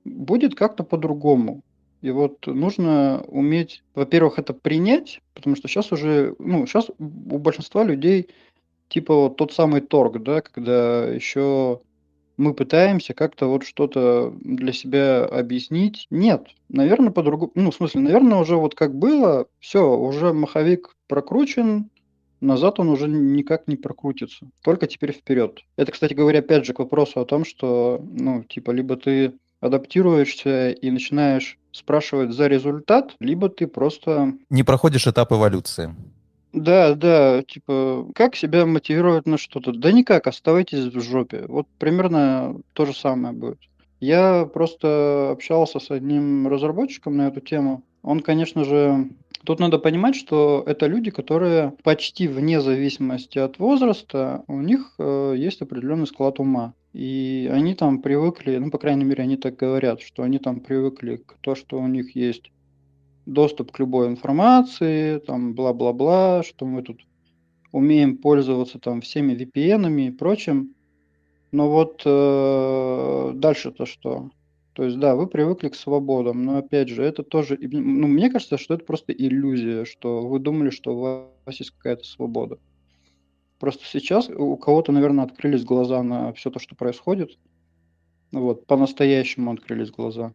Будет 0.04 0.56
как-то 0.56 0.82
по-другому. 0.82 1.62
И 2.00 2.10
вот 2.10 2.48
нужно 2.48 3.22
уметь, 3.28 3.84
во-первых, 3.94 4.40
это 4.40 4.52
принять, 4.52 5.20
потому 5.34 5.54
что 5.54 5.68
сейчас 5.68 5.92
уже, 5.92 6.34
ну, 6.40 6.66
сейчас 6.66 6.90
у 6.98 7.38
большинства 7.38 7.84
людей 7.84 8.28
типа 8.88 9.14
вот 9.14 9.36
тот 9.36 9.52
самый 9.52 9.80
торг, 9.80 10.22
да, 10.22 10.42
когда 10.42 11.06
еще 11.06 11.80
мы 12.42 12.54
пытаемся 12.54 13.14
как-то 13.14 13.46
вот 13.46 13.64
что-то 13.64 14.34
для 14.40 14.72
себя 14.72 15.24
объяснить. 15.24 16.06
Нет, 16.10 16.48
наверное, 16.68 17.12
по-другому. 17.12 17.52
Ну, 17.54 17.70
в 17.70 17.74
смысле, 17.74 18.00
наверное, 18.00 18.38
уже 18.38 18.56
вот 18.56 18.74
как 18.74 18.94
было, 18.94 19.46
все, 19.60 19.96
уже 19.96 20.32
маховик 20.32 20.96
прокручен, 21.06 21.88
назад 22.40 22.80
он 22.80 22.88
уже 22.88 23.06
никак 23.08 23.68
не 23.68 23.76
прокрутится. 23.76 24.48
Только 24.62 24.88
теперь 24.88 25.12
вперед. 25.12 25.60
Это, 25.76 25.92
кстати 25.92 26.14
говоря, 26.14 26.40
опять 26.40 26.66
же 26.66 26.74
к 26.74 26.80
вопросу 26.80 27.20
о 27.20 27.24
том, 27.24 27.44
что, 27.44 28.04
ну, 28.12 28.42
типа, 28.42 28.72
либо 28.72 28.96
ты 28.96 29.34
адаптируешься 29.60 30.70
и 30.70 30.90
начинаешь 30.90 31.58
спрашивать 31.70 32.34
за 32.34 32.48
результат, 32.48 33.14
либо 33.20 33.48
ты 33.48 33.68
просто... 33.68 34.34
Не 34.50 34.64
проходишь 34.64 35.06
этап 35.06 35.32
эволюции. 35.32 35.94
Да, 36.52 36.94
да, 36.94 37.42
типа, 37.42 38.08
как 38.14 38.36
себя 38.36 38.66
мотивировать 38.66 39.26
на 39.26 39.38
что-то? 39.38 39.72
Да 39.72 39.90
никак, 39.90 40.26
оставайтесь 40.26 40.84
в 40.84 41.00
жопе. 41.00 41.44
Вот 41.48 41.66
примерно 41.78 42.60
то 42.74 42.84
же 42.84 42.94
самое 42.94 43.34
будет. 43.34 43.58
Я 44.00 44.44
просто 44.46 45.30
общался 45.30 45.78
с 45.78 45.90
одним 45.90 46.48
разработчиком 46.48 47.16
на 47.16 47.28
эту 47.28 47.40
тему. 47.40 47.84
Он, 48.02 48.20
конечно 48.20 48.64
же, 48.64 49.08
тут 49.44 49.60
надо 49.60 49.78
понимать, 49.78 50.16
что 50.16 50.62
это 50.66 50.86
люди, 50.86 51.10
которые 51.10 51.72
почти 51.84 52.28
вне 52.28 52.60
зависимости 52.60 53.38
от 53.38 53.58
возраста, 53.58 54.42
у 54.48 54.60
них 54.60 54.94
э, 54.98 55.34
есть 55.36 55.62
определенный 55.62 56.06
склад 56.06 56.40
ума. 56.40 56.74
И 56.92 57.48
они 57.50 57.74
там 57.74 58.02
привыкли, 58.02 58.58
ну, 58.58 58.70
по 58.70 58.78
крайней 58.78 59.04
мере, 59.04 59.22
они 59.22 59.36
так 59.36 59.56
говорят, 59.56 60.02
что 60.02 60.22
они 60.22 60.38
там 60.38 60.60
привыкли 60.60 61.16
к 61.16 61.34
тому, 61.40 61.56
что 61.56 61.78
у 61.78 61.86
них 61.86 62.14
есть 62.14 62.50
доступ 63.26 63.72
к 63.72 63.78
любой 63.78 64.08
информации, 64.08 65.18
там 65.18 65.54
бла-бла-бла, 65.54 66.42
что 66.42 66.66
мы 66.66 66.82
тут 66.82 67.00
умеем 67.72 68.18
пользоваться 68.18 68.78
там 68.78 69.00
всеми 69.00 69.34
VPN 69.34 70.06
и 70.06 70.10
прочим. 70.10 70.74
Но 71.52 71.70
вот 71.70 72.02
э, 72.04 73.32
дальше-то 73.34 73.86
что? 73.86 74.30
То 74.72 74.84
есть, 74.84 74.98
да, 74.98 75.14
вы 75.14 75.26
привыкли 75.26 75.68
к 75.68 75.74
свободам, 75.74 76.44
но 76.44 76.56
опять 76.56 76.88
же, 76.88 77.02
это 77.02 77.22
тоже, 77.22 77.58
ну, 77.60 78.06
мне 78.06 78.30
кажется, 78.30 78.56
что 78.56 78.74
это 78.74 78.84
просто 78.84 79.12
иллюзия, 79.12 79.84
что 79.84 80.26
вы 80.26 80.38
думали, 80.38 80.70
что 80.70 80.96
у 80.96 81.00
вас 81.00 81.60
есть 81.60 81.72
какая-то 81.72 82.04
свобода. 82.04 82.58
Просто 83.58 83.84
сейчас 83.84 84.30
у 84.30 84.56
кого-то, 84.56 84.92
наверное, 84.92 85.24
открылись 85.24 85.62
глаза 85.62 86.02
на 86.02 86.32
все 86.32 86.50
то, 86.50 86.58
что 86.58 86.74
происходит. 86.74 87.38
Вот, 88.32 88.66
по-настоящему 88.66 89.52
открылись 89.52 89.90
глаза. 89.90 90.32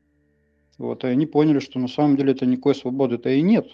Вот, 0.77 1.03
и 1.03 1.07
они 1.07 1.25
поняли, 1.25 1.60
что 1.60 1.79
на 1.79 1.88
самом 1.88 2.17
деле 2.17 2.34
это 2.34 2.46
никакой 2.46 2.75
свободы-то 2.75 3.29
и 3.29 3.41
нет. 3.41 3.67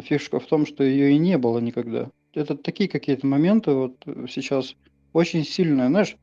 Фишка 0.00 0.40
в 0.40 0.46
том, 0.46 0.66
что 0.66 0.84
ее 0.84 1.12
и 1.12 1.18
не 1.18 1.38
было 1.38 1.58
никогда. 1.58 2.10
Это 2.34 2.56
такие 2.56 2.88
какие-то 2.88 3.26
моменты 3.26 3.72
вот 3.72 3.96
сейчас 4.28 4.74
очень 5.12 5.44
сильные. 5.44 5.88
Знаешь, 5.88 6.16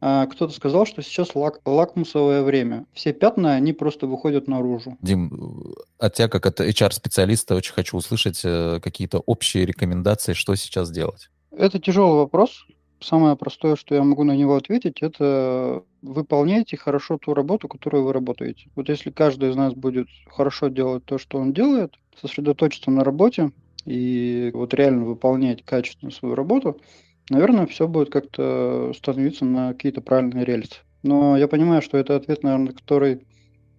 а, 0.00 0.26
кто-то 0.26 0.52
сказал, 0.52 0.84
что 0.84 1.00
сейчас 1.02 1.36
лак, 1.36 1.60
лакмусовое 1.64 2.42
время. 2.42 2.86
Все 2.92 3.12
пятна, 3.12 3.54
они 3.54 3.72
просто 3.72 4.08
выходят 4.08 4.48
наружу. 4.48 4.98
Дим, 5.00 5.74
от 5.98 6.14
тебя, 6.14 6.28
как 6.28 6.46
от 6.46 6.60
HR-специалиста, 6.60 7.54
очень 7.54 7.72
хочу 7.72 7.96
услышать 7.96 8.40
э, 8.44 8.80
какие-то 8.82 9.20
общие 9.20 9.64
рекомендации, 9.64 10.32
что 10.32 10.56
сейчас 10.56 10.90
делать. 10.90 11.30
Это 11.52 11.78
тяжелый 11.78 12.16
вопрос, 12.16 12.66
самое 13.00 13.36
простое, 13.36 13.76
что 13.76 13.94
я 13.94 14.02
могу 14.02 14.24
на 14.24 14.34
него 14.34 14.56
ответить, 14.56 15.02
это 15.02 15.84
выполняйте 16.02 16.76
хорошо 16.76 17.16
ту 17.16 17.32
работу, 17.32 17.68
которую 17.68 18.04
вы 18.04 18.12
работаете. 18.12 18.68
Вот 18.74 18.88
если 18.88 19.10
каждый 19.10 19.50
из 19.50 19.56
нас 19.56 19.72
будет 19.74 20.08
хорошо 20.26 20.68
делать 20.68 21.04
то, 21.04 21.18
что 21.18 21.38
он 21.38 21.52
делает, 21.52 21.94
сосредоточиться 22.20 22.90
на 22.90 23.04
работе 23.04 23.52
и 23.86 24.50
вот 24.52 24.74
реально 24.74 25.04
выполнять 25.04 25.64
качественно 25.64 26.10
свою 26.10 26.34
работу, 26.34 26.80
наверное, 27.30 27.66
все 27.66 27.88
будет 27.88 28.10
как-то 28.10 28.92
становиться 28.96 29.44
на 29.44 29.72
какие-то 29.72 30.00
правильные 30.02 30.44
рельсы. 30.44 30.76
Но 31.02 31.36
я 31.36 31.48
понимаю, 31.48 31.82
что 31.82 31.98
это 31.98 32.16
ответ, 32.16 32.42
наверное, 32.42 32.74
который 32.74 33.26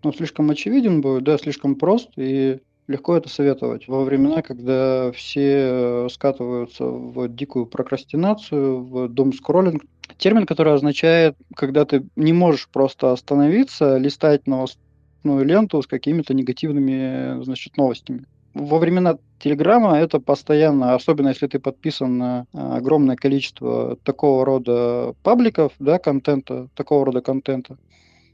ну, 0.04 0.12
слишком 0.12 0.50
очевиден 0.50 1.02
будет, 1.02 1.24
да, 1.24 1.38
слишком 1.38 1.76
прост, 1.76 2.10
и 2.18 2.60
Легко 2.88 3.16
это 3.16 3.30
советовать. 3.30 3.88
Во 3.88 4.04
времена, 4.04 4.42
когда 4.42 5.12
все 5.14 6.06
э, 6.06 6.08
скатываются 6.12 6.86
в 6.86 7.30
дикую 7.30 7.66
прокрастинацию, 7.66 8.84
в 8.84 9.08
дом-скроллинг, 9.08 9.84
термин, 10.18 10.46
который 10.46 10.74
означает, 10.74 11.38
когда 11.56 11.86
ты 11.86 12.06
не 12.18 12.34
можешь 12.34 12.68
просто 12.68 13.14
остановиться, 13.14 13.98
листать 13.98 14.48
новостную 14.48 15.46
ленту 15.46 15.82
с 15.82 15.88
какими-то 15.88 16.34
негативными 16.34 17.42
значит, 17.44 17.78
новостями. 17.78 18.26
Во 18.54 18.78
времена 18.78 19.18
Телеграма 19.40 19.98
это 19.98 20.20
постоянно, 20.20 20.94
особенно 20.94 21.30
если 21.30 21.48
ты 21.48 21.60
подписан 21.60 22.18
на 22.18 22.46
э, 22.54 22.58
огромное 22.60 23.16
количество 23.16 23.98
такого 24.04 24.46
рода 24.46 25.16
пабликов, 25.24 25.72
да, 25.80 26.00
контента, 26.00 26.68
такого 26.76 27.06
рода 27.06 27.22
контента, 27.22 27.78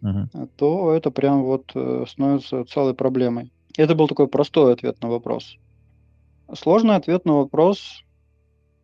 uh-huh. 0.03 0.49
то 0.57 0.91
это 0.91 1.11
прям 1.11 1.43
вот 1.43 1.71
э, 1.73 2.05
становится 2.07 2.65
целой 2.65 2.93
проблемой. 2.95 3.51
Это 3.79 3.95
был 3.95 4.09
такой 4.09 4.27
простой 4.27 4.74
ответ 4.74 5.01
на 5.01 5.07
вопрос. 5.07 5.55
Сложный 6.53 6.98
ответ 6.98 7.24
на 7.24 7.36
вопрос 7.36 8.03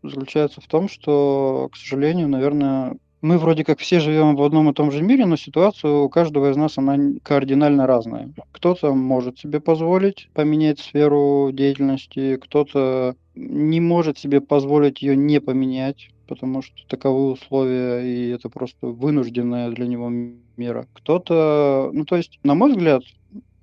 заключается 0.03 0.61
в 0.61 0.67
том, 0.67 0.87
что, 0.87 1.67
к 1.73 1.75
сожалению, 1.75 2.29
наверное, 2.29 2.95
мы 3.19 3.37
вроде 3.37 3.65
как 3.65 3.79
все 3.79 3.99
живем 3.99 4.37
в 4.37 4.41
одном 4.41 4.69
и 4.69 4.73
том 4.73 4.91
же 4.91 5.01
мире, 5.01 5.25
но 5.25 5.35
ситуация 5.35 5.91
у 5.91 6.07
каждого 6.07 6.49
из 6.49 6.55
нас, 6.55 6.77
она 6.77 6.97
кардинально 7.23 7.87
разная. 7.87 8.31
Кто-то 8.53 8.93
может 8.93 9.37
себе 9.37 9.59
позволить 9.59 10.29
поменять 10.33 10.79
сферу 10.79 11.49
деятельности, 11.51 12.37
кто-то 12.37 13.17
не 13.35 13.81
может 13.81 14.17
себе 14.17 14.39
позволить 14.39 15.01
ее 15.01 15.17
не 15.17 15.41
поменять, 15.41 16.07
потому 16.25 16.61
что 16.61 16.87
таковы 16.87 17.31
условия, 17.31 17.99
и 17.99 18.29
это 18.29 18.47
просто 18.47 18.87
вынужденная 18.87 19.71
для 19.71 19.87
него 19.87 20.09
мера. 20.55 20.87
Кто-то, 20.93 21.89
ну 21.91 22.05
то 22.05 22.15
есть, 22.15 22.39
на 22.43 22.55
мой 22.55 22.71
взгляд, 22.71 23.03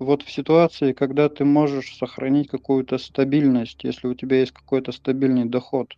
вот 0.03 0.23
в 0.23 0.31
ситуации, 0.31 0.93
когда 0.93 1.29
ты 1.29 1.45
можешь 1.45 1.95
сохранить 1.97 2.47
какую-то 2.47 2.97
стабильность, 2.97 3.83
если 3.83 4.07
у 4.07 4.13
тебя 4.13 4.39
есть 4.39 4.51
какой-то 4.51 4.91
стабильный 4.91 5.45
доход, 5.45 5.93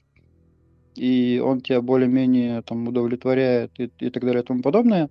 и 0.96 1.42
он 1.44 1.62
тебя 1.62 1.82
более-менее 1.82 2.62
там 2.62 2.88
удовлетворяет 2.88 3.72
и, 3.80 3.92
и 4.00 4.10
так 4.10 4.24
далее 4.24 4.44
и 4.44 4.46
тому 4.46 4.62
подобное, 4.62 5.10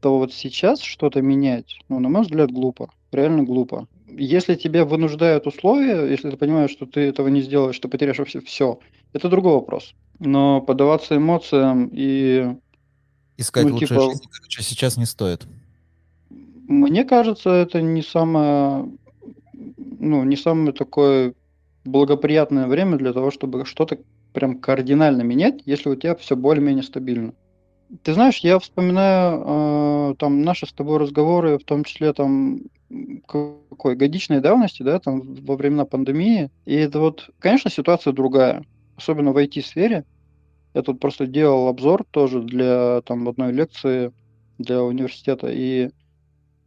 то 0.00 0.18
вот 0.18 0.32
сейчас 0.32 0.80
что-то 0.80 1.22
менять, 1.22 1.78
ну, 1.88 2.00
на 2.00 2.08
мой 2.08 2.22
взгляд, 2.22 2.50
глупо. 2.50 2.90
Реально 3.12 3.44
глупо. 3.44 3.86
Если 4.08 4.54
тебя 4.54 4.84
вынуждают 4.84 5.46
условия, 5.46 6.10
если 6.10 6.30
ты 6.30 6.36
понимаешь, 6.36 6.70
что 6.70 6.86
ты 6.86 7.00
этого 7.00 7.28
не 7.28 7.42
сделаешь, 7.42 7.76
что 7.76 7.88
потеряешь 7.88 8.18
вообще 8.18 8.40
все, 8.40 8.80
это 9.12 9.28
другой 9.28 9.54
вопрос. 9.54 9.94
Но 10.18 10.60
поддаваться 10.60 11.16
эмоциям 11.16 11.90
и... 11.92 12.56
Искать 13.36 13.66
ну, 13.66 13.74
лучшей 13.74 13.88
типа... 13.88 14.00
жизни, 14.00 14.26
короче, 14.30 14.62
сейчас 14.62 14.96
не 14.96 15.06
стоит. 15.06 15.46
Мне 16.70 17.02
кажется, 17.02 17.50
это 17.50 17.82
не 17.82 18.00
самое, 18.00 18.88
ну, 19.76 20.22
не 20.22 20.36
самый 20.36 20.72
такой 20.72 21.34
благоприятное 21.84 22.68
время 22.68 22.96
для 22.96 23.12
того, 23.12 23.32
чтобы 23.32 23.66
что-то 23.66 23.98
прям 24.32 24.60
кардинально 24.60 25.22
менять, 25.22 25.62
если 25.66 25.88
у 25.88 25.96
тебя 25.96 26.14
все 26.14 26.36
более-менее 26.36 26.84
стабильно. 26.84 27.34
Ты 28.04 28.14
знаешь, 28.14 28.38
я 28.38 28.60
вспоминаю 28.60 30.12
э, 30.12 30.14
там 30.20 30.42
наши 30.42 30.64
с 30.64 30.72
тобой 30.72 30.98
разговоры, 30.98 31.58
в 31.58 31.64
том 31.64 31.82
числе 31.82 32.12
там 32.12 32.60
какой 33.26 33.96
годичной 33.96 34.40
давности, 34.40 34.84
да, 34.84 35.00
там 35.00 35.22
во 35.22 35.56
времена 35.56 35.84
пандемии. 35.86 36.52
И 36.66 36.74
это 36.76 37.00
вот, 37.00 37.30
конечно, 37.40 37.68
ситуация 37.68 38.12
другая, 38.12 38.64
особенно 38.96 39.32
в 39.32 39.38
IT-сфере. 39.38 40.04
Я 40.74 40.82
тут 40.82 41.00
просто 41.00 41.26
делал 41.26 41.66
обзор 41.66 42.04
тоже 42.12 42.40
для 42.40 43.00
там 43.00 43.28
одной 43.28 43.50
лекции 43.50 44.12
для 44.58 44.84
университета. 44.84 45.48
И 45.50 45.90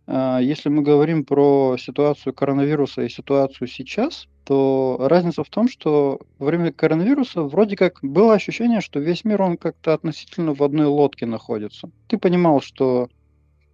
если 0.07 0.69
мы 0.69 0.81
говорим 0.81 1.23
про 1.23 1.77
ситуацию 1.79 2.33
коронавируса 2.33 3.03
и 3.03 3.09
ситуацию 3.09 3.67
сейчас, 3.67 4.27
то 4.43 4.97
разница 4.99 5.43
в 5.43 5.49
том, 5.49 5.69
что 5.69 6.19
во 6.37 6.47
время 6.47 6.73
коронавируса 6.73 7.43
вроде 7.43 7.75
как 7.77 7.99
было 8.01 8.33
ощущение, 8.33 8.81
что 8.81 8.99
весь 8.99 9.23
мир, 9.23 9.41
он 9.41 9.57
как-то 9.57 9.93
относительно 9.93 10.53
в 10.53 10.61
одной 10.61 10.87
лодке 10.87 11.25
находится. 11.25 11.89
Ты 12.07 12.17
понимал, 12.17 12.59
что, 12.59 13.07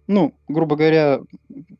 ну, 0.06 0.32
грубо 0.46 0.76
говоря, 0.76 1.20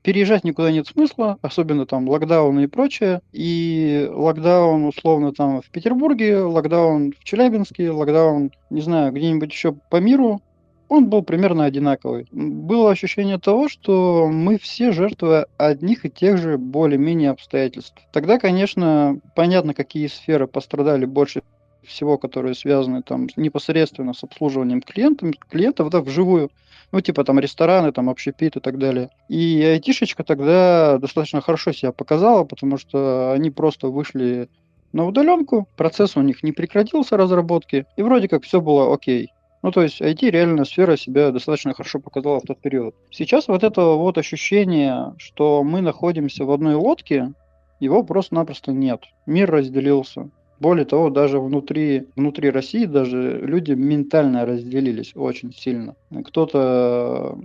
переезжать 0.03 0.43
никуда 0.43 0.73
нет 0.73 0.89
смысла, 0.89 1.39
особенно 1.43 1.87
там 1.87 2.09
локдаун 2.09 2.59
и 2.59 2.67
прочее. 2.67 3.21
И 3.33 4.09
локдаун 4.13 4.85
условно 4.85 5.33
там 5.33 5.63
в 5.63 5.71
Петербурге, 5.71 6.39
локдаун 6.39 7.13
в 7.13 7.23
Челябинске, 7.23 7.93
локдаун, 7.93 8.51
не 8.71 8.81
знаю, 8.81 9.13
где-нибудь 9.13 9.53
еще 9.53 9.73
по 9.73 10.01
миру, 10.01 10.43
он 10.91 11.09
был 11.09 11.23
примерно 11.23 11.65
одинаковый. 11.65 12.27
Было 12.33 12.91
ощущение 12.91 13.39
того, 13.39 13.69
что 13.69 14.27
мы 14.27 14.59
все 14.59 14.91
жертвы 14.91 15.47
одних 15.57 16.05
и 16.05 16.11
тех 16.11 16.37
же 16.37 16.59
более-менее 16.59 17.31
обстоятельств. 17.31 17.95
Тогда, 18.13 18.41
конечно, 18.41 19.21
понятно, 19.37 19.73
какие 19.73 20.09
сферы 20.09 20.49
пострадали 20.49 21.05
больше 21.05 21.43
всего, 21.85 22.19
которые 22.19 22.57
связаны 22.57 23.03
там 23.03 23.29
непосредственно 23.37 24.15
с 24.15 24.25
обслуживанием 24.25 24.83
клиентов, 24.83 25.31
клиентов 25.49 25.91
да, 25.91 26.01
вживую. 26.01 26.51
Ну, 26.91 27.01
типа 27.01 27.23
там 27.23 27.39
рестораны, 27.39 27.93
там 27.93 28.11
общепит 28.11 28.57
и 28.57 28.61
так 28.61 28.77
далее. 28.77 29.11
И 29.29 29.63
айтишечка 29.63 30.25
тогда 30.25 30.99
достаточно 30.99 31.41
хорошо 31.41 31.71
себя 31.71 31.93
показала, 31.93 32.43
потому 32.43 32.79
что 32.79 33.31
они 33.31 33.51
просто 33.51 33.87
вышли 33.87 34.49
на 34.93 35.07
удаленку, 35.07 35.69
процесс 35.77 36.17
у 36.17 36.23
них 36.23 36.43
не 36.43 36.51
прекратился 36.51 37.17
разработки, 37.17 37.87
и 37.97 38.03
вроде 38.03 38.27
как 38.27 38.43
все 38.43 38.61
было 38.61 38.93
окей. 38.93 39.31
Ну, 39.63 39.71
то 39.73 39.83
есть 39.83 40.01
IT 40.01 40.31
реально 40.31 40.65
сфера 40.65 40.97
себя 40.97 41.31
достаточно 41.31 41.75
хорошо 41.75 41.99
показала 41.99 42.41
в 42.41 42.45
тот 42.45 42.59
период. 42.61 42.95
Сейчас 43.11 43.49
вот 43.49 43.63
это 43.63 43.83
вот 43.83 44.17
ощущение, 44.17 45.15
что 45.19 45.63
мы 45.63 45.83
находимся 45.83 46.45
в 46.45 46.51
одной 46.51 46.75
лодке, 46.75 47.33
его 47.79 48.03
просто-напросто 48.03 48.73
нет. 48.73 49.05
Мир 49.27 49.51
разделился. 49.51 50.31
Более 50.61 50.85
того, 50.85 51.09
даже 51.09 51.41
внутри, 51.41 52.07
внутри 52.17 52.51
России 52.51 52.85
даже 52.85 53.39
люди 53.41 53.73
ментально 53.73 54.45
разделились 54.45 55.13
очень 55.15 55.55
сильно. 55.55 55.95
Кто-то 56.27 57.39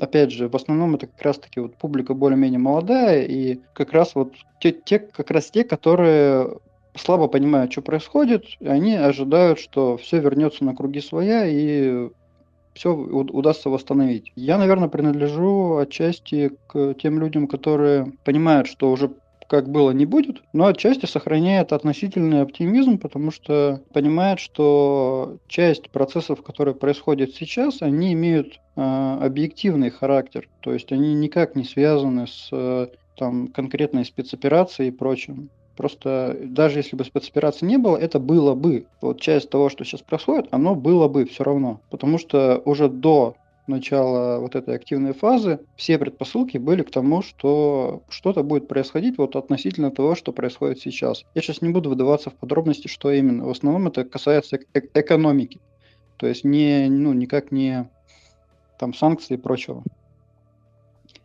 опять 0.00 0.32
же, 0.32 0.48
в 0.48 0.56
основном 0.56 0.94
это 0.94 1.06
как 1.06 1.22
раз-таки 1.22 1.60
вот 1.60 1.76
публика 1.76 2.14
более-менее 2.14 2.58
молодая, 2.58 3.22
и 3.22 3.60
как 3.74 3.92
раз 3.92 4.14
вот 4.14 4.32
те, 4.60 4.72
те, 4.72 4.98
как 4.98 5.30
раз 5.30 5.50
те, 5.50 5.64
которые 5.64 6.58
слабо 6.94 7.28
понимают, 7.28 7.72
что 7.72 7.82
происходит, 7.82 8.44
и 8.60 8.66
они 8.66 8.94
ожидают, 8.94 9.58
что 9.58 9.96
все 9.96 10.20
вернется 10.20 10.64
на 10.64 10.74
круги 10.74 11.00
своя 11.00 11.46
и 11.46 12.10
все 12.74 12.94
удастся 12.94 13.68
восстановить. 13.68 14.32
Я, 14.36 14.56
наверное, 14.58 14.88
принадлежу 14.88 15.76
отчасти 15.76 16.52
к 16.68 16.94
тем 16.94 17.18
людям, 17.18 17.46
которые 17.46 18.12
понимают, 18.24 18.68
что 18.68 18.90
уже 18.90 19.10
как 19.50 19.68
было, 19.68 19.90
не 19.90 20.06
будет, 20.06 20.44
но 20.52 20.66
отчасти 20.66 21.06
сохраняет 21.06 21.72
относительный 21.72 22.42
оптимизм, 22.42 22.98
потому 22.98 23.32
что 23.32 23.82
понимает, 23.92 24.38
что 24.38 25.38
часть 25.48 25.90
процессов, 25.90 26.44
которые 26.44 26.76
происходят 26.76 27.34
сейчас, 27.34 27.82
они 27.82 28.12
имеют 28.12 28.60
э, 28.76 29.18
объективный 29.20 29.90
характер, 29.90 30.48
то 30.60 30.72
есть 30.72 30.92
они 30.92 31.14
никак 31.14 31.56
не 31.56 31.64
связаны 31.64 32.28
с 32.28 32.48
э, 32.52 32.86
там, 33.16 33.48
конкретной 33.48 34.04
спецоперацией 34.04 34.90
и 34.90 34.92
прочим. 34.92 35.50
Просто 35.76 36.36
даже 36.42 36.78
если 36.78 36.96
бы 36.96 37.04
спецоперации 37.04 37.66
не 37.66 37.78
было, 37.78 37.96
это 37.96 38.18
было 38.18 38.54
бы. 38.54 38.86
Вот 39.00 39.20
часть 39.20 39.50
того, 39.50 39.68
что 39.68 39.84
сейчас 39.84 40.02
происходит, 40.02 40.48
оно 40.50 40.74
было 40.74 41.08
бы 41.08 41.24
все 41.24 41.44
равно. 41.44 41.80
Потому 41.90 42.18
что 42.18 42.60
уже 42.64 42.88
до 42.88 43.36
начала 43.66 44.38
вот 44.40 44.56
этой 44.56 44.74
активной 44.74 45.14
фазы 45.14 45.60
все 45.76 45.98
предпосылки 45.98 46.58
были 46.58 46.82
к 46.82 46.90
тому, 46.90 47.22
что 47.22 48.02
что-то 48.08 48.42
будет 48.42 48.68
происходить 48.68 49.16
вот 49.16 49.36
относительно 49.36 49.90
того, 49.90 50.14
что 50.14 50.32
происходит 50.32 50.80
сейчас. 50.80 51.24
Я 51.34 51.40
сейчас 51.40 51.62
не 51.62 51.70
буду 51.70 51.88
выдаваться 51.88 52.30
в 52.30 52.34
подробности, 52.34 52.88
что 52.88 53.10
именно. 53.10 53.46
В 53.46 53.50
основном 53.50 53.86
это 53.86 54.04
касается 54.04 54.58
э 54.74 54.80
экономики. 54.94 55.60
То 56.18 56.26
есть 56.26 56.44
не, 56.44 56.88
ну, 56.90 57.14
никак 57.14 57.50
не 57.50 57.88
там 58.78 58.92
санкции 58.92 59.34
и 59.34 59.38
прочего. 59.38 59.82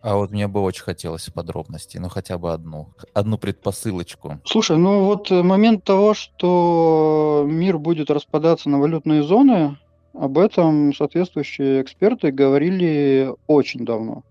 А 0.05 0.17
вот 0.17 0.29
мне 0.29 0.47
бы 0.47 0.61
очень 0.61 0.83
хотелось 0.83 1.31
подробностей, 1.31 1.99
ну 1.99 2.09
хотя 2.09 2.37
бы 2.37 2.53
одну, 2.53 2.89
одну 3.15 3.39
предпосылочку. 3.39 4.39
Слушай, 4.45 4.77
ну 4.77 5.05
вот 5.05 5.31
э, 5.31 5.41
момент 5.41 5.83
того, 5.83 6.13
что 6.13 7.43
мир 7.47 7.79
будет 7.79 8.11
распадаться 8.11 8.69
на 8.69 8.79
валютные 8.79 9.23
зоны, 9.23 9.79
об 10.13 10.37
этом 10.37 10.93
соответствующие 10.93 11.81
эксперты 11.81 12.29
говорили 12.29 13.33
очень 13.47 13.83
давно. 13.83 14.21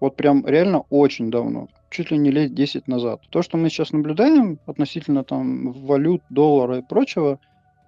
Вот 0.00 0.16
прям 0.16 0.46
реально 0.46 0.84
очень 0.88 1.30
давно. 1.30 1.68
Чуть 1.90 2.10
ли 2.10 2.16
не 2.16 2.30
лет 2.30 2.54
10 2.54 2.88
назад. 2.88 3.20
То, 3.28 3.42
что 3.42 3.58
мы 3.58 3.68
сейчас 3.68 3.92
наблюдаем 3.92 4.58
относительно 4.64 5.22
там 5.22 5.72
валют, 5.72 6.22
доллара 6.30 6.78
и 6.78 6.82
прочего, 6.82 7.38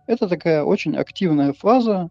это 0.06 0.28
такая 0.28 0.64
очень 0.64 0.96
активная 0.96 1.54
фаза 1.54 2.10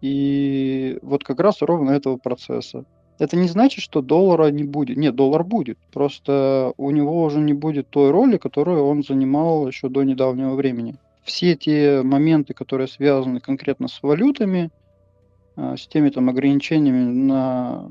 и 0.00 0.96
вот 1.02 1.24
как 1.24 1.40
раз 1.40 1.60
ровно 1.60 1.90
этого 1.90 2.18
процесса. 2.18 2.84
Это 3.18 3.36
не 3.36 3.48
значит, 3.48 3.82
что 3.82 4.02
доллара 4.02 4.50
не 4.50 4.64
будет. 4.64 4.96
Нет, 4.96 5.14
доллар 5.14 5.44
будет. 5.44 5.78
Просто 5.92 6.72
у 6.76 6.90
него 6.90 7.22
уже 7.22 7.38
не 7.38 7.54
будет 7.54 7.88
той 7.88 8.10
роли, 8.10 8.38
которую 8.38 8.84
он 8.84 9.02
занимал 9.02 9.68
еще 9.68 9.88
до 9.88 10.02
недавнего 10.02 10.54
времени. 10.54 10.96
Все 11.22 11.54
те 11.54 12.02
моменты, 12.02 12.54
которые 12.54 12.88
связаны 12.88 13.40
конкретно 13.40 13.88
с 13.88 14.02
валютами, 14.02 14.70
а, 15.56 15.76
с 15.76 15.86
теми 15.86 16.10
там 16.10 16.28
ограничениями 16.28 17.04
на 17.04 17.90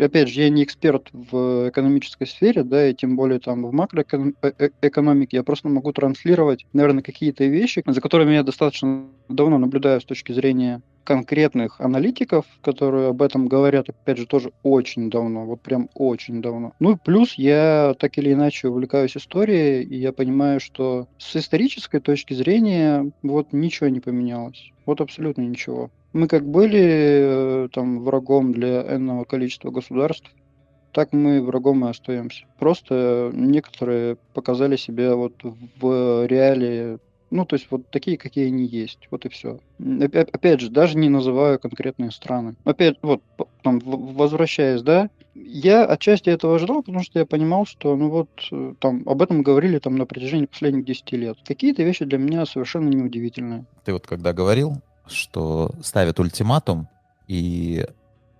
опять 0.00 0.28
же, 0.28 0.40
я 0.40 0.50
не 0.50 0.64
эксперт 0.64 1.08
в 1.12 1.68
экономической 1.68 2.26
сфере, 2.26 2.62
да, 2.62 2.88
и 2.88 2.94
тем 2.94 3.16
более 3.16 3.40
там 3.40 3.64
в 3.64 3.72
макроэкономике, 3.72 5.36
я 5.36 5.42
просто 5.42 5.68
могу 5.68 5.92
транслировать, 5.92 6.66
наверное, 6.72 7.02
какие-то 7.02 7.44
вещи, 7.44 7.82
за 7.86 8.00
которыми 8.00 8.32
я 8.32 8.42
достаточно 8.42 9.04
давно 9.28 9.58
наблюдаю 9.58 10.00
с 10.00 10.04
точки 10.04 10.32
зрения 10.32 10.80
конкретных 11.04 11.80
аналитиков, 11.80 12.46
которые 12.62 13.08
об 13.08 13.22
этом 13.22 13.48
говорят, 13.48 13.88
опять 13.88 14.18
же, 14.18 14.26
тоже 14.26 14.52
очень 14.62 15.10
давно, 15.10 15.44
вот 15.44 15.60
прям 15.60 15.88
очень 15.94 16.42
давно. 16.42 16.72
Ну 16.78 16.92
и 16.92 16.96
плюс 16.96 17.34
я 17.34 17.94
так 17.98 18.18
или 18.18 18.32
иначе 18.32 18.68
увлекаюсь 18.68 19.16
историей, 19.16 19.82
и 19.82 19.96
я 19.96 20.12
понимаю, 20.12 20.60
что 20.60 21.08
с 21.18 21.36
исторической 21.36 22.00
точки 22.00 22.34
зрения 22.34 23.10
вот 23.22 23.52
ничего 23.52 23.88
не 23.88 24.00
поменялось. 24.00 24.70
Вот 24.86 25.00
абсолютно 25.00 25.42
ничего. 25.42 25.90
Мы 26.12 26.28
как 26.28 26.46
были 26.46 26.80
э, 27.64 27.68
там 27.72 28.02
врагом 28.02 28.52
для 28.52 28.82
энного 28.82 29.24
количества 29.24 29.70
государств, 29.70 30.30
так 30.92 31.12
мы 31.12 31.40
врагом 31.40 31.86
и 31.86 31.88
остаемся. 31.90 32.44
Просто 32.58 33.30
некоторые 33.32 34.16
показали 34.34 34.76
себя 34.76 35.16
вот 35.16 35.34
в 35.42 36.26
реалии, 36.26 36.98
ну, 37.32 37.46
то 37.46 37.54
есть 37.54 37.66
вот 37.70 37.88
такие, 37.90 38.18
какие 38.18 38.48
они 38.48 38.66
есть, 38.66 39.08
вот 39.10 39.24
и 39.24 39.28
все. 39.28 39.58
Опять 39.80 40.60
же, 40.60 40.70
даже 40.70 40.98
не 40.98 41.08
называю 41.08 41.58
конкретные 41.58 42.10
страны. 42.10 42.54
Опять, 42.64 42.98
вот, 43.02 43.22
там, 43.62 43.80
возвращаясь, 43.80 44.82
да, 44.82 45.08
я 45.34 45.86
отчасти 45.86 46.28
этого 46.28 46.56
ожидал, 46.56 46.82
потому 46.82 47.02
что 47.02 47.18
я 47.18 47.26
понимал, 47.26 47.64
что, 47.64 47.96
ну 47.96 48.10
вот, 48.10 48.28
э, 48.52 48.74
там, 48.78 49.02
об 49.06 49.22
этом 49.22 49.42
говорили 49.42 49.78
там 49.78 49.96
на 49.96 50.04
протяжении 50.04 50.44
последних 50.44 50.84
10 50.84 51.12
лет. 51.12 51.38
Какие-то 51.44 51.82
вещи 51.82 52.04
для 52.04 52.18
меня 52.18 52.44
совершенно 52.44 52.88
неудивительные. 52.88 53.64
Ты 53.84 53.94
вот 53.94 54.06
когда 54.06 54.34
говорил, 54.34 54.82
что 55.06 55.72
ставят 55.82 56.20
ультиматум 56.20 56.86
и 57.28 57.86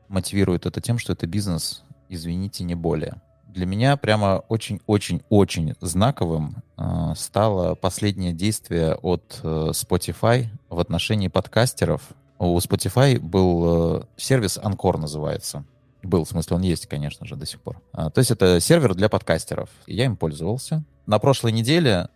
мотивируют 0.09 0.67
это 0.67 0.83
тем, 0.83 0.99
что 0.99 1.15
это 1.15 1.27
бизнес, 1.27 1.83
извините, 2.11 2.63
не 2.65 2.75
более. 2.75 3.23
Для 3.53 3.67
меня 3.67 3.99
прямо 3.99 4.45
очень-очень-очень 4.49 5.75
знаковым 5.81 6.63
э, 6.79 7.13
стало 7.17 7.75
последнее 7.75 8.33
действие 8.33 8.95
от 8.95 9.41
э, 9.43 9.73
Spotify 9.73 10.47
в 10.71 10.81
отношении 10.81 11.29
подкастеров. 11.29 12.01
У 12.39 12.57
Spotify 12.59 13.21
был 13.21 13.99
э, 13.99 14.03
сервис 14.17 14.57
Anchor 14.57 14.97
называется. 14.97 15.65
Был, 16.03 16.25
в 16.25 16.29
смысле, 16.29 16.57
он 16.57 16.63
есть, 16.63 16.87
конечно 16.87 17.27
же, 17.27 17.37
до 17.37 17.45
сих 17.45 17.61
пор. 17.61 17.83
А, 17.93 18.09
то 18.09 18.21
есть 18.21 18.31
это 18.31 18.59
сервер 18.59 18.95
для 18.95 19.11
подкастеров. 19.11 19.69
Я 19.87 20.07
им 20.07 20.17
пользовался. 20.17 20.83
На 21.05 21.19
прошлой 21.19 21.53
неделе 21.53 22.09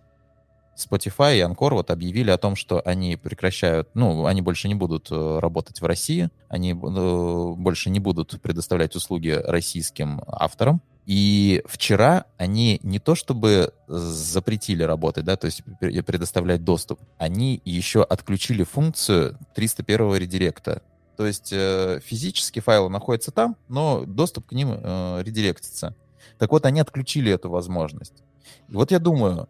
Spotify 0.74 1.36
и 1.36 1.42
Anchor 1.42 1.74
вот 1.74 1.90
объявили 1.90 2.30
о 2.30 2.38
том, 2.38 2.56
что 2.56 2.80
они 2.82 3.16
прекращают, 3.16 3.90
ну, 3.92 4.24
они 4.24 4.40
больше 4.40 4.68
не 4.68 4.74
будут 4.74 5.08
э, 5.10 5.38
работать 5.38 5.82
в 5.82 5.84
России, 5.84 6.30
они 6.48 6.70
э, 6.72 6.74
больше 6.74 7.90
не 7.90 8.00
будут 8.00 8.40
предоставлять 8.40 8.96
услуги 8.96 9.38
российским 9.44 10.22
авторам, 10.26 10.80
И 11.06 11.62
вчера 11.66 12.24
они 12.36 12.80
не 12.82 12.98
то 12.98 13.14
чтобы 13.14 13.72
запретили 13.86 14.82
работать, 14.82 15.24
да, 15.24 15.36
то 15.36 15.46
есть 15.46 15.62
предоставлять 15.78 16.64
доступ, 16.64 17.00
они 17.16 17.62
еще 17.64 18.02
отключили 18.02 18.64
функцию 18.64 19.38
301 19.54 20.16
редиректа. 20.16 20.82
То 21.16 21.24
есть 21.24 21.52
э, 21.52 22.00
физически 22.04 22.60
файлы 22.60 22.90
находятся 22.90 23.30
там, 23.30 23.56
но 23.68 24.04
доступ 24.04 24.48
к 24.48 24.52
ним 24.52 24.72
э, 24.72 25.22
редиректится. 25.22 25.94
Так 26.38 26.50
вот, 26.50 26.66
они 26.66 26.80
отключили 26.80 27.32
эту 27.32 27.50
возможность. 27.50 28.24
И 28.68 28.74
вот 28.74 28.90
я 28.90 28.98
думаю, 28.98 29.48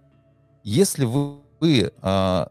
если 0.63 1.07
вы, 1.07 1.39
вы 1.59 1.91
э, 2.01 2.47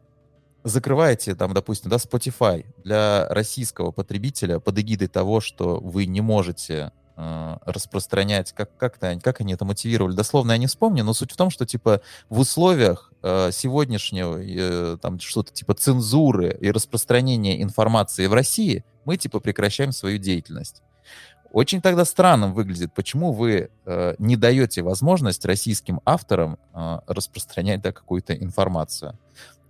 закрываете, 0.64 1.36
там, 1.36 1.54
допустим, 1.54 1.92
да, 1.92 1.98
Spotify 1.98 2.66
для 2.84 3.28
российского 3.30 3.92
потребителя 3.92 4.60
под 4.60 4.80
эгидой 4.80 5.08
того, 5.08 5.40
что 5.40 5.80
вы 5.80 6.08
не 6.08 6.22
можете 6.22 6.74
э, 6.74 7.05
распространять, 7.16 8.52
как, 8.52 8.76
как-то, 8.78 9.18
как 9.22 9.42
они 9.42 9.54
это 9.54 9.66
мотивировали, 9.66 10.16
дословно 10.16 10.52
я 10.54 10.58
не 10.58 10.68
вспомню, 10.68 11.04
но 11.04 11.14
суть 11.14 11.32
в 11.32 11.38
том, 11.38 11.50
что, 11.50 11.66
типа, 11.66 12.02
в 12.30 12.40
условиях 12.40 13.12
э, 13.24 13.52
сегодняшнего, 13.52 14.38
э, 14.38 14.98
там, 15.02 15.20
что-то 15.20 15.54
типа 15.54 15.74
цензуры 15.76 16.58
и 16.60 16.72
распространения 16.72 17.62
информации 17.62 18.28
в 18.28 18.34
России, 18.34 18.84
мы, 19.06 19.18
типа, 19.18 19.40
прекращаем 19.40 19.92
свою 19.92 20.18
деятельность. 20.18 20.82
Очень 21.52 21.82
тогда 21.82 22.04
странным 22.04 22.54
выглядит, 22.54 22.94
почему 22.94 23.32
вы 23.32 23.70
э, 23.86 24.16
не 24.20 24.36
даете 24.36 24.82
возможность 24.82 25.46
российским 25.46 26.02
авторам 26.04 26.58
э, 26.74 27.00
распространять 27.08 27.82
да, 27.82 27.94
какую-то 27.94 28.36
информацию. 28.36 29.18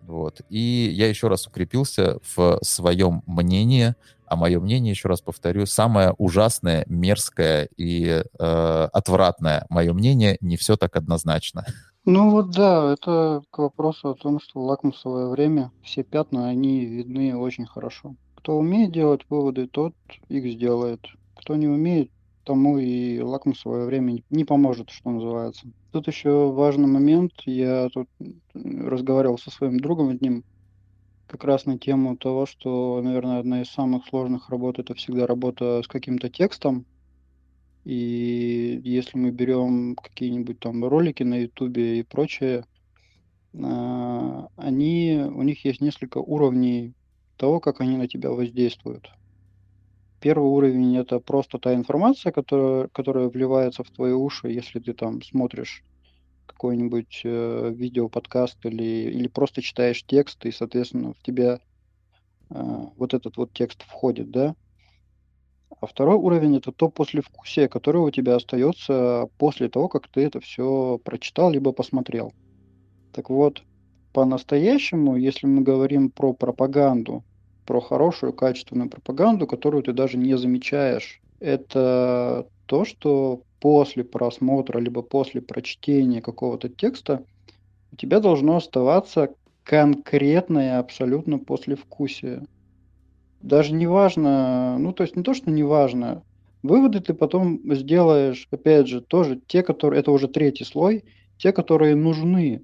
Вот. 0.02 0.42
И 0.50 0.92
я 0.94 1.08
еще 1.08 1.28
раз 1.28 1.46
укрепился 1.48 2.18
в 2.36 2.60
своем 2.64 3.24
мнении, 3.28 3.94
а 4.28 4.36
мое 4.36 4.60
мнение, 4.60 4.92
еще 4.92 5.08
раз 5.08 5.22
повторю, 5.22 5.66
самое 5.66 6.14
ужасное, 6.18 6.86
мерзкое 6.88 7.70
и 7.78 8.24
э, 8.40 8.88
отвратное 8.94 9.66
мое 9.70 9.94
мнение, 9.94 10.38
не 10.42 10.58
все 10.58 10.76
так 10.76 10.96
однозначно. 10.96 11.66
Ну 12.06 12.30
вот 12.30 12.52
да, 12.52 12.94
это 12.94 13.42
к 13.50 13.58
вопросу 13.58 14.10
о 14.10 14.14
том, 14.14 14.40
что 14.40 14.62
лакмусовое 14.62 15.28
время, 15.28 15.72
все 15.84 16.04
пятна, 16.04 16.48
они 16.48 16.86
видны 16.86 17.36
очень 17.36 17.66
хорошо. 17.66 18.16
Кто 18.36 18.58
умеет 18.58 18.92
делать 18.92 19.22
выводы, 19.28 19.68
тот 19.68 19.96
их 20.30 20.46
сделает. 20.54 21.00
Кто 21.36 21.56
не 21.56 21.68
умеет, 21.68 22.12
тому 22.44 22.78
и 22.78 23.20
лакмусовое 23.20 23.86
время 23.86 24.22
не 24.30 24.46
поможет, 24.46 24.92
что 24.92 25.10
называется. 25.10 25.68
Тут 25.92 26.08
еще 26.08 26.52
важный 26.52 26.88
момент. 26.88 27.32
Я 27.46 27.90
тут 27.90 28.08
разговаривал 28.54 29.40
со 29.40 29.50
своим 29.50 29.80
другом 29.80 30.10
одним 30.10 30.44
как 31.28 31.44
раз 31.44 31.66
на 31.66 31.78
тему 31.78 32.18
того, 32.18 32.46
что, 32.46 33.02
наверное, 33.04 33.40
одна 33.40 33.62
из 33.62 33.70
самых 33.70 34.06
сложных 34.08 34.50
работ 34.50 34.80
это 34.80 34.94
всегда 34.94 35.28
работа 35.28 35.82
с 35.84 35.88
каким-то 35.88 36.30
текстом. 36.30 36.86
И 37.84 38.82
если 38.84 39.18
мы 39.18 39.32
берем 39.32 39.96
какие-нибудь 39.96 40.60
там 40.60 40.84
ролики 40.84 41.24
на 41.24 41.36
Ютубе 41.36 42.00
и 42.00 42.04
прочее, 42.04 42.66
а, 43.54 44.48
они, 44.56 45.22
у 45.24 45.44
них 45.44 45.64
есть 45.66 45.82
несколько 45.82 46.18
уровней 46.18 46.94
того, 47.38 47.60
как 47.60 47.82
они 47.82 47.98
на 47.98 48.08
тебя 48.08 48.32
воздействуют. 48.32 49.10
Первый 50.20 50.50
уровень 50.50 50.98
это 50.98 51.20
просто 51.20 51.60
та 51.60 51.76
информация, 51.76 52.32
которая, 52.32 52.88
которая 52.88 53.30
вливается 53.30 53.84
в 53.84 53.92
твои 53.92 54.14
уши, 54.14 54.50
если 54.50 54.80
ты 54.80 54.94
там 54.94 55.22
смотришь 55.22 55.84
какой-нибудь 56.56 57.22
э, 57.24 57.72
видео, 57.76 58.08
подкаст 58.08 58.58
или, 58.65 59.12
или 59.12 59.28
просто 59.28 59.62
читаешь 59.62 60.04
текст, 60.04 60.46
и, 60.46 60.52
соответственно, 60.52 61.13
в 61.13 61.22
тебя 61.22 61.60
э, 62.50 62.86
вот 62.98 63.13
этот 63.13 63.38
вот 63.38 63.52
текст 63.54 63.84
входит, 63.84 64.32
да. 64.32 64.56
А 65.82 65.86
второй 65.86 66.15
уровень 66.15 66.58
это 66.58 66.72
то 66.72 66.89
послевкусие, 66.89 67.68
которое 67.68 68.00
у 68.00 68.10
тебя 68.10 68.36
остается 68.36 69.28
после 69.38 69.68
того, 69.68 69.89
как 69.89 70.08
ты 70.08 70.22
это 70.22 70.39
все 70.39 71.00
прочитал 71.04 71.52
либо 71.52 71.74
посмотрел. 71.74 72.34
Так 73.12 73.30
вот, 73.30 73.62
по-настоящему, 74.13 75.18
если 75.18 75.48
мы 75.48 75.62
говорим 75.62 76.10
про 76.10 76.34
пропаганду, 76.34 77.24
про 77.65 77.82
хорошую, 77.82 78.32
качественную 78.32 78.89
пропаганду, 78.89 79.46
которую 79.48 79.84
ты 79.84 79.91
даже 79.91 80.18
не 80.18 80.38
замечаешь. 80.38 81.22
Это 81.39 82.48
то, 82.65 82.86
что 82.86 83.41
после 83.65 84.04
просмотра, 84.04 84.78
либо 84.78 85.01
после 85.01 85.41
прочтения 85.41 86.21
какого-то 86.21 86.69
текста 86.69 87.25
у 87.91 87.95
тебя 87.95 88.19
должно 88.19 88.58
оставаться 88.58 89.34
конкретное 89.63 90.78
абсолютно 90.78 91.39
послевкусие. 91.39 92.43
Даже 93.41 93.73
не 93.73 93.88
важно, 93.88 94.78
ну 94.78 94.93
то 94.93 95.01
есть 95.01 95.15
не 95.15 95.23
то, 95.23 95.34
что 95.34 95.49
не 95.49 95.63
важно, 95.63 96.21
выводы 96.62 96.99
ты 96.99 97.15
потом 97.15 97.60
сделаешь, 97.73 98.47
опять 98.51 98.88
же, 98.88 99.01
тоже 99.01 99.41
те, 99.47 99.63
которые, 99.63 100.01
это 100.01 100.12
уже 100.12 100.28
третий 100.28 100.63
слой, 100.63 101.04
те, 101.39 101.51
которые 101.51 101.95
нужны 101.95 102.62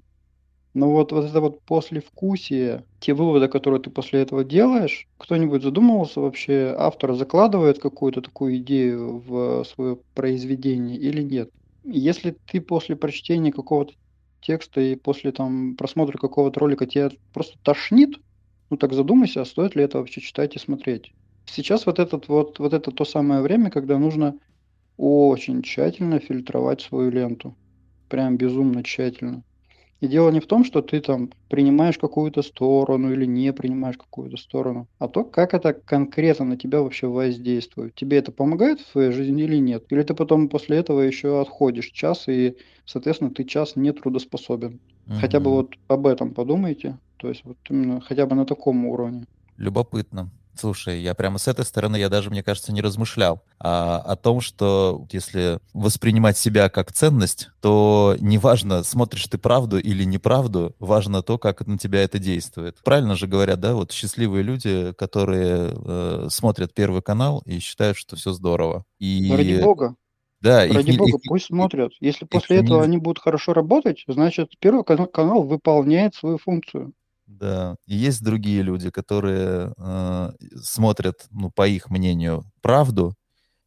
но 0.74 0.90
вот, 0.90 1.12
вот 1.12 1.24
это 1.24 1.40
вот 1.40 1.62
послевкусие, 1.64 2.84
те 2.98 3.14
выводы, 3.14 3.48
которые 3.48 3.80
ты 3.80 3.90
после 3.90 4.22
этого 4.22 4.44
делаешь, 4.44 5.06
кто-нибудь 5.18 5.62
задумывался 5.62 6.20
вообще, 6.20 6.74
автор 6.76 7.14
закладывает 7.14 7.78
какую-то 7.78 8.22
такую 8.22 8.56
идею 8.56 9.18
в 9.18 9.64
свое 9.64 9.98
произведение 10.14 10.98
или 10.98 11.22
нет? 11.22 11.50
Если 11.84 12.36
ты 12.46 12.60
после 12.60 12.96
прочтения 12.96 13.52
какого-то 13.52 13.92
текста 14.40 14.80
и 14.80 14.96
после 14.96 15.32
там 15.32 15.76
просмотра 15.76 16.16
какого-то 16.16 16.60
ролика 16.60 16.86
тебя 16.86 17.10
просто 17.32 17.56
тошнит, 17.62 18.16
ну 18.70 18.76
так 18.76 18.92
задумайся, 18.92 19.42
а 19.42 19.44
стоит 19.44 19.76
ли 19.76 19.84
это 19.84 19.98
вообще 19.98 20.20
читать 20.20 20.56
и 20.56 20.58
смотреть. 20.58 21.12
Сейчас 21.44 21.86
вот, 21.86 21.98
этот 21.98 22.28
вот, 22.28 22.58
вот 22.58 22.72
это 22.72 22.90
то 22.92 23.04
самое 23.04 23.42
время, 23.42 23.70
когда 23.70 23.98
нужно 23.98 24.34
очень 24.96 25.62
тщательно 25.62 26.18
фильтровать 26.18 26.80
свою 26.80 27.10
ленту. 27.10 27.56
Прям 28.08 28.36
безумно 28.36 28.82
тщательно. 28.82 29.42
И 30.02 30.08
дело 30.08 30.30
не 30.30 30.40
в 30.40 30.48
том, 30.48 30.64
что 30.64 30.82
ты 30.82 31.00
там 31.00 31.30
принимаешь 31.48 31.96
какую-то 31.96 32.42
сторону 32.42 33.12
или 33.12 33.24
не 33.24 33.52
принимаешь 33.52 33.96
какую-то 33.96 34.36
сторону, 34.36 34.88
а 34.98 35.06
то, 35.06 35.22
как 35.22 35.54
это 35.54 35.74
конкретно 35.74 36.44
на 36.44 36.56
тебя 36.56 36.82
вообще 36.82 37.06
воздействует. 37.06 37.94
Тебе 37.94 38.16
это 38.16 38.32
помогает 38.32 38.80
в 38.80 38.90
твоей 38.90 39.12
жизни 39.12 39.44
или 39.44 39.58
нет? 39.58 39.84
Или 39.90 40.02
ты 40.02 40.14
потом 40.14 40.48
после 40.48 40.78
этого 40.78 41.02
еще 41.02 41.40
отходишь 41.40 41.92
час, 41.92 42.26
и, 42.26 42.56
соответственно, 42.84 43.30
ты 43.30 43.44
час 43.44 43.76
не 43.76 43.92
трудоспособен. 43.92 44.80
Угу. 45.06 45.14
Хотя 45.20 45.38
бы 45.38 45.52
вот 45.52 45.74
об 45.86 46.08
этом 46.08 46.34
подумайте. 46.34 46.98
То 47.18 47.28
есть 47.28 47.44
вот 47.44 47.58
именно 47.70 48.00
хотя 48.00 48.26
бы 48.26 48.34
на 48.34 48.44
таком 48.44 48.84
уровне. 48.86 49.24
Любопытно. 49.56 50.30
Слушай, 50.54 51.00
я 51.00 51.14
прямо 51.14 51.38
с 51.38 51.48
этой 51.48 51.64
стороны, 51.64 51.96
я 51.96 52.08
даже, 52.08 52.30
мне 52.30 52.42
кажется, 52.42 52.72
не 52.72 52.82
размышлял 52.82 53.42
а, 53.58 53.98
о 53.98 54.16
том, 54.16 54.40
что 54.40 55.06
если 55.10 55.58
воспринимать 55.72 56.36
себя 56.36 56.68
как 56.68 56.92
ценность, 56.92 57.48
то 57.60 58.16
неважно, 58.20 58.82
смотришь 58.82 59.26
ты 59.26 59.38
правду 59.38 59.78
или 59.78 60.04
неправду, 60.04 60.74
важно 60.78 61.22
то, 61.22 61.38
как 61.38 61.66
на 61.66 61.78
тебя 61.78 62.02
это 62.02 62.18
действует. 62.18 62.78
Правильно 62.84 63.16
же 63.16 63.26
говорят, 63.26 63.60
да, 63.60 63.74
вот 63.74 63.92
счастливые 63.92 64.42
люди, 64.42 64.92
которые 64.98 65.72
э, 65.74 66.26
смотрят 66.30 66.74
Первый 66.74 67.02
канал 67.02 67.42
и 67.46 67.58
считают, 67.58 67.96
что 67.96 68.16
все 68.16 68.32
здорово. 68.32 68.84
И... 68.98 69.30
Ради 69.32 69.62
бога. 69.62 69.96
Да, 70.42 70.66
Ради 70.66 70.90
их, 70.90 70.98
бога, 70.98 71.16
их, 71.16 71.22
пусть 71.28 71.44
их, 71.44 71.48
смотрят. 71.48 71.92
Если 72.00 72.24
их, 72.24 72.30
после 72.30 72.56
их 72.56 72.64
этого 72.64 72.80
не... 72.80 72.84
они 72.84 72.98
будут 72.98 73.20
хорошо 73.20 73.52
работать, 73.52 74.02
значит, 74.08 74.50
Первый 74.58 74.84
канал, 74.84 75.06
канал 75.06 75.42
выполняет 75.44 76.14
свою 76.14 76.38
функцию. 76.38 76.92
Да, 77.42 77.74
и 77.88 77.96
есть 77.96 78.22
другие 78.22 78.62
люди, 78.62 78.90
которые 78.90 79.74
э, 79.76 80.30
смотрят, 80.62 81.26
ну, 81.32 81.50
по 81.50 81.66
их 81.66 81.90
мнению, 81.90 82.44
правду, 82.60 83.14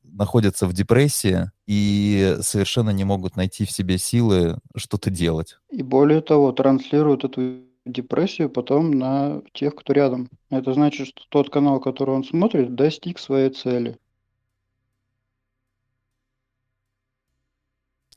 находятся 0.01 0.65
в 0.65 0.71
депрессии 0.71 1.51
и 1.67 2.38
совершенно 2.39 2.91
не 2.91 3.03
могут 3.03 3.35
найти 3.35 3.65
в 3.65 3.71
себе 3.71 3.97
силы 3.97 4.59
что-то 4.77 5.09
делать. 5.09 5.57
И 5.69 5.83
более 5.83 6.21
того, 6.21 6.53
транслируют 6.53 7.25
эту 7.25 7.63
депрессию 7.85 8.49
потом 8.49 8.91
на 8.91 9.41
тех, 9.51 9.75
кто 9.75 9.91
рядом. 9.91 10.29
Это 10.49 10.73
значит, 10.73 11.07
что 11.07 11.23
тот 11.27 11.49
канал, 11.49 11.81
который 11.81 12.15
он 12.15 12.23
смотрит, 12.23 12.75
достиг 12.75 13.19
своей 13.19 13.49
цели. 13.49 13.99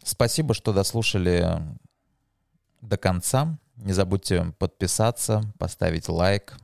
Спасибо, 0.05 0.55
что 0.55 0.73
дослушали 0.73 1.59
до 2.81 2.97
конца. 2.97 3.59
Не 3.79 3.93
забудьте 3.93 4.53
подписаться, 4.59 5.43
поставить 5.59 6.09
лайк, 6.09 6.57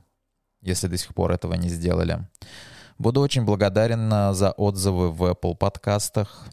если 0.61 0.87
до 0.87 0.97
сих 0.97 1.13
пор 1.15 1.31
этого 1.31 1.53
не 1.53 1.69
сделали. 1.69 2.27
Буду 2.97 3.21
очень 3.21 3.43
благодарен 3.43 4.33
за 4.33 4.51
отзывы 4.51 5.11
в 5.11 5.23
Apple 5.23 5.55
подкастах. 5.55 6.47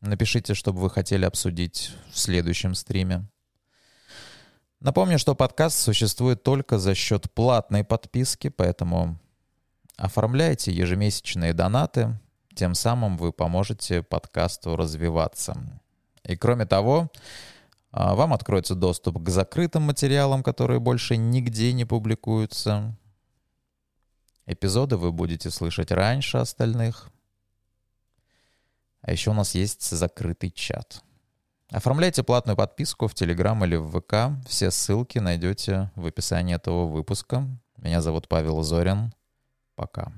Напишите, 0.00 0.54
что 0.54 0.72
бы 0.72 0.80
вы 0.80 0.90
хотели 0.90 1.24
обсудить 1.24 1.92
в 2.10 2.18
следующем 2.18 2.74
стриме. 2.74 3.24
Напомню, 4.80 5.18
что 5.20 5.36
подкаст 5.36 5.78
существует 5.78 6.42
только 6.42 6.78
за 6.78 6.96
счет 6.96 7.30
платной 7.32 7.84
подписки, 7.84 8.48
поэтому 8.48 9.16
оформляйте 9.96 10.72
ежемесячные 10.72 11.52
донаты, 11.52 12.18
тем 12.54 12.74
самым 12.74 13.16
вы 13.16 13.32
поможете 13.32 14.02
подкасту 14.02 14.74
развиваться. 14.74 15.56
И 16.24 16.36
кроме 16.36 16.66
того, 16.66 17.12
вам 17.92 18.32
откроется 18.32 18.74
доступ 18.74 19.22
к 19.22 19.28
закрытым 19.28 19.82
материалам, 19.84 20.42
которые 20.42 20.80
больше 20.80 21.16
нигде 21.16 21.72
не 21.72 21.84
публикуются. 21.84 22.96
Эпизоды 24.46 24.96
вы 24.96 25.12
будете 25.12 25.50
слышать 25.50 25.92
раньше 25.92 26.38
остальных. 26.38 27.10
А 29.02 29.12
еще 29.12 29.30
у 29.30 29.34
нас 29.34 29.54
есть 29.54 29.82
закрытый 29.82 30.50
чат. 30.50 31.02
Оформляйте 31.70 32.22
платную 32.22 32.56
подписку 32.56 33.08
в 33.08 33.14
Telegram 33.14 33.64
или 33.64 33.76
в 33.76 33.98
ВК. 33.98 34.46
Все 34.46 34.70
ссылки 34.70 35.18
найдете 35.18 35.90
в 35.96 36.06
описании 36.06 36.54
этого 36.54 36.86
выпуска. 36.86 37.46
Меня 37.78 38.00
зовут 38.00 38.28
Павел 38.28 38.62
Зорин. 38.62 39.12
Пока. 39.74 40.12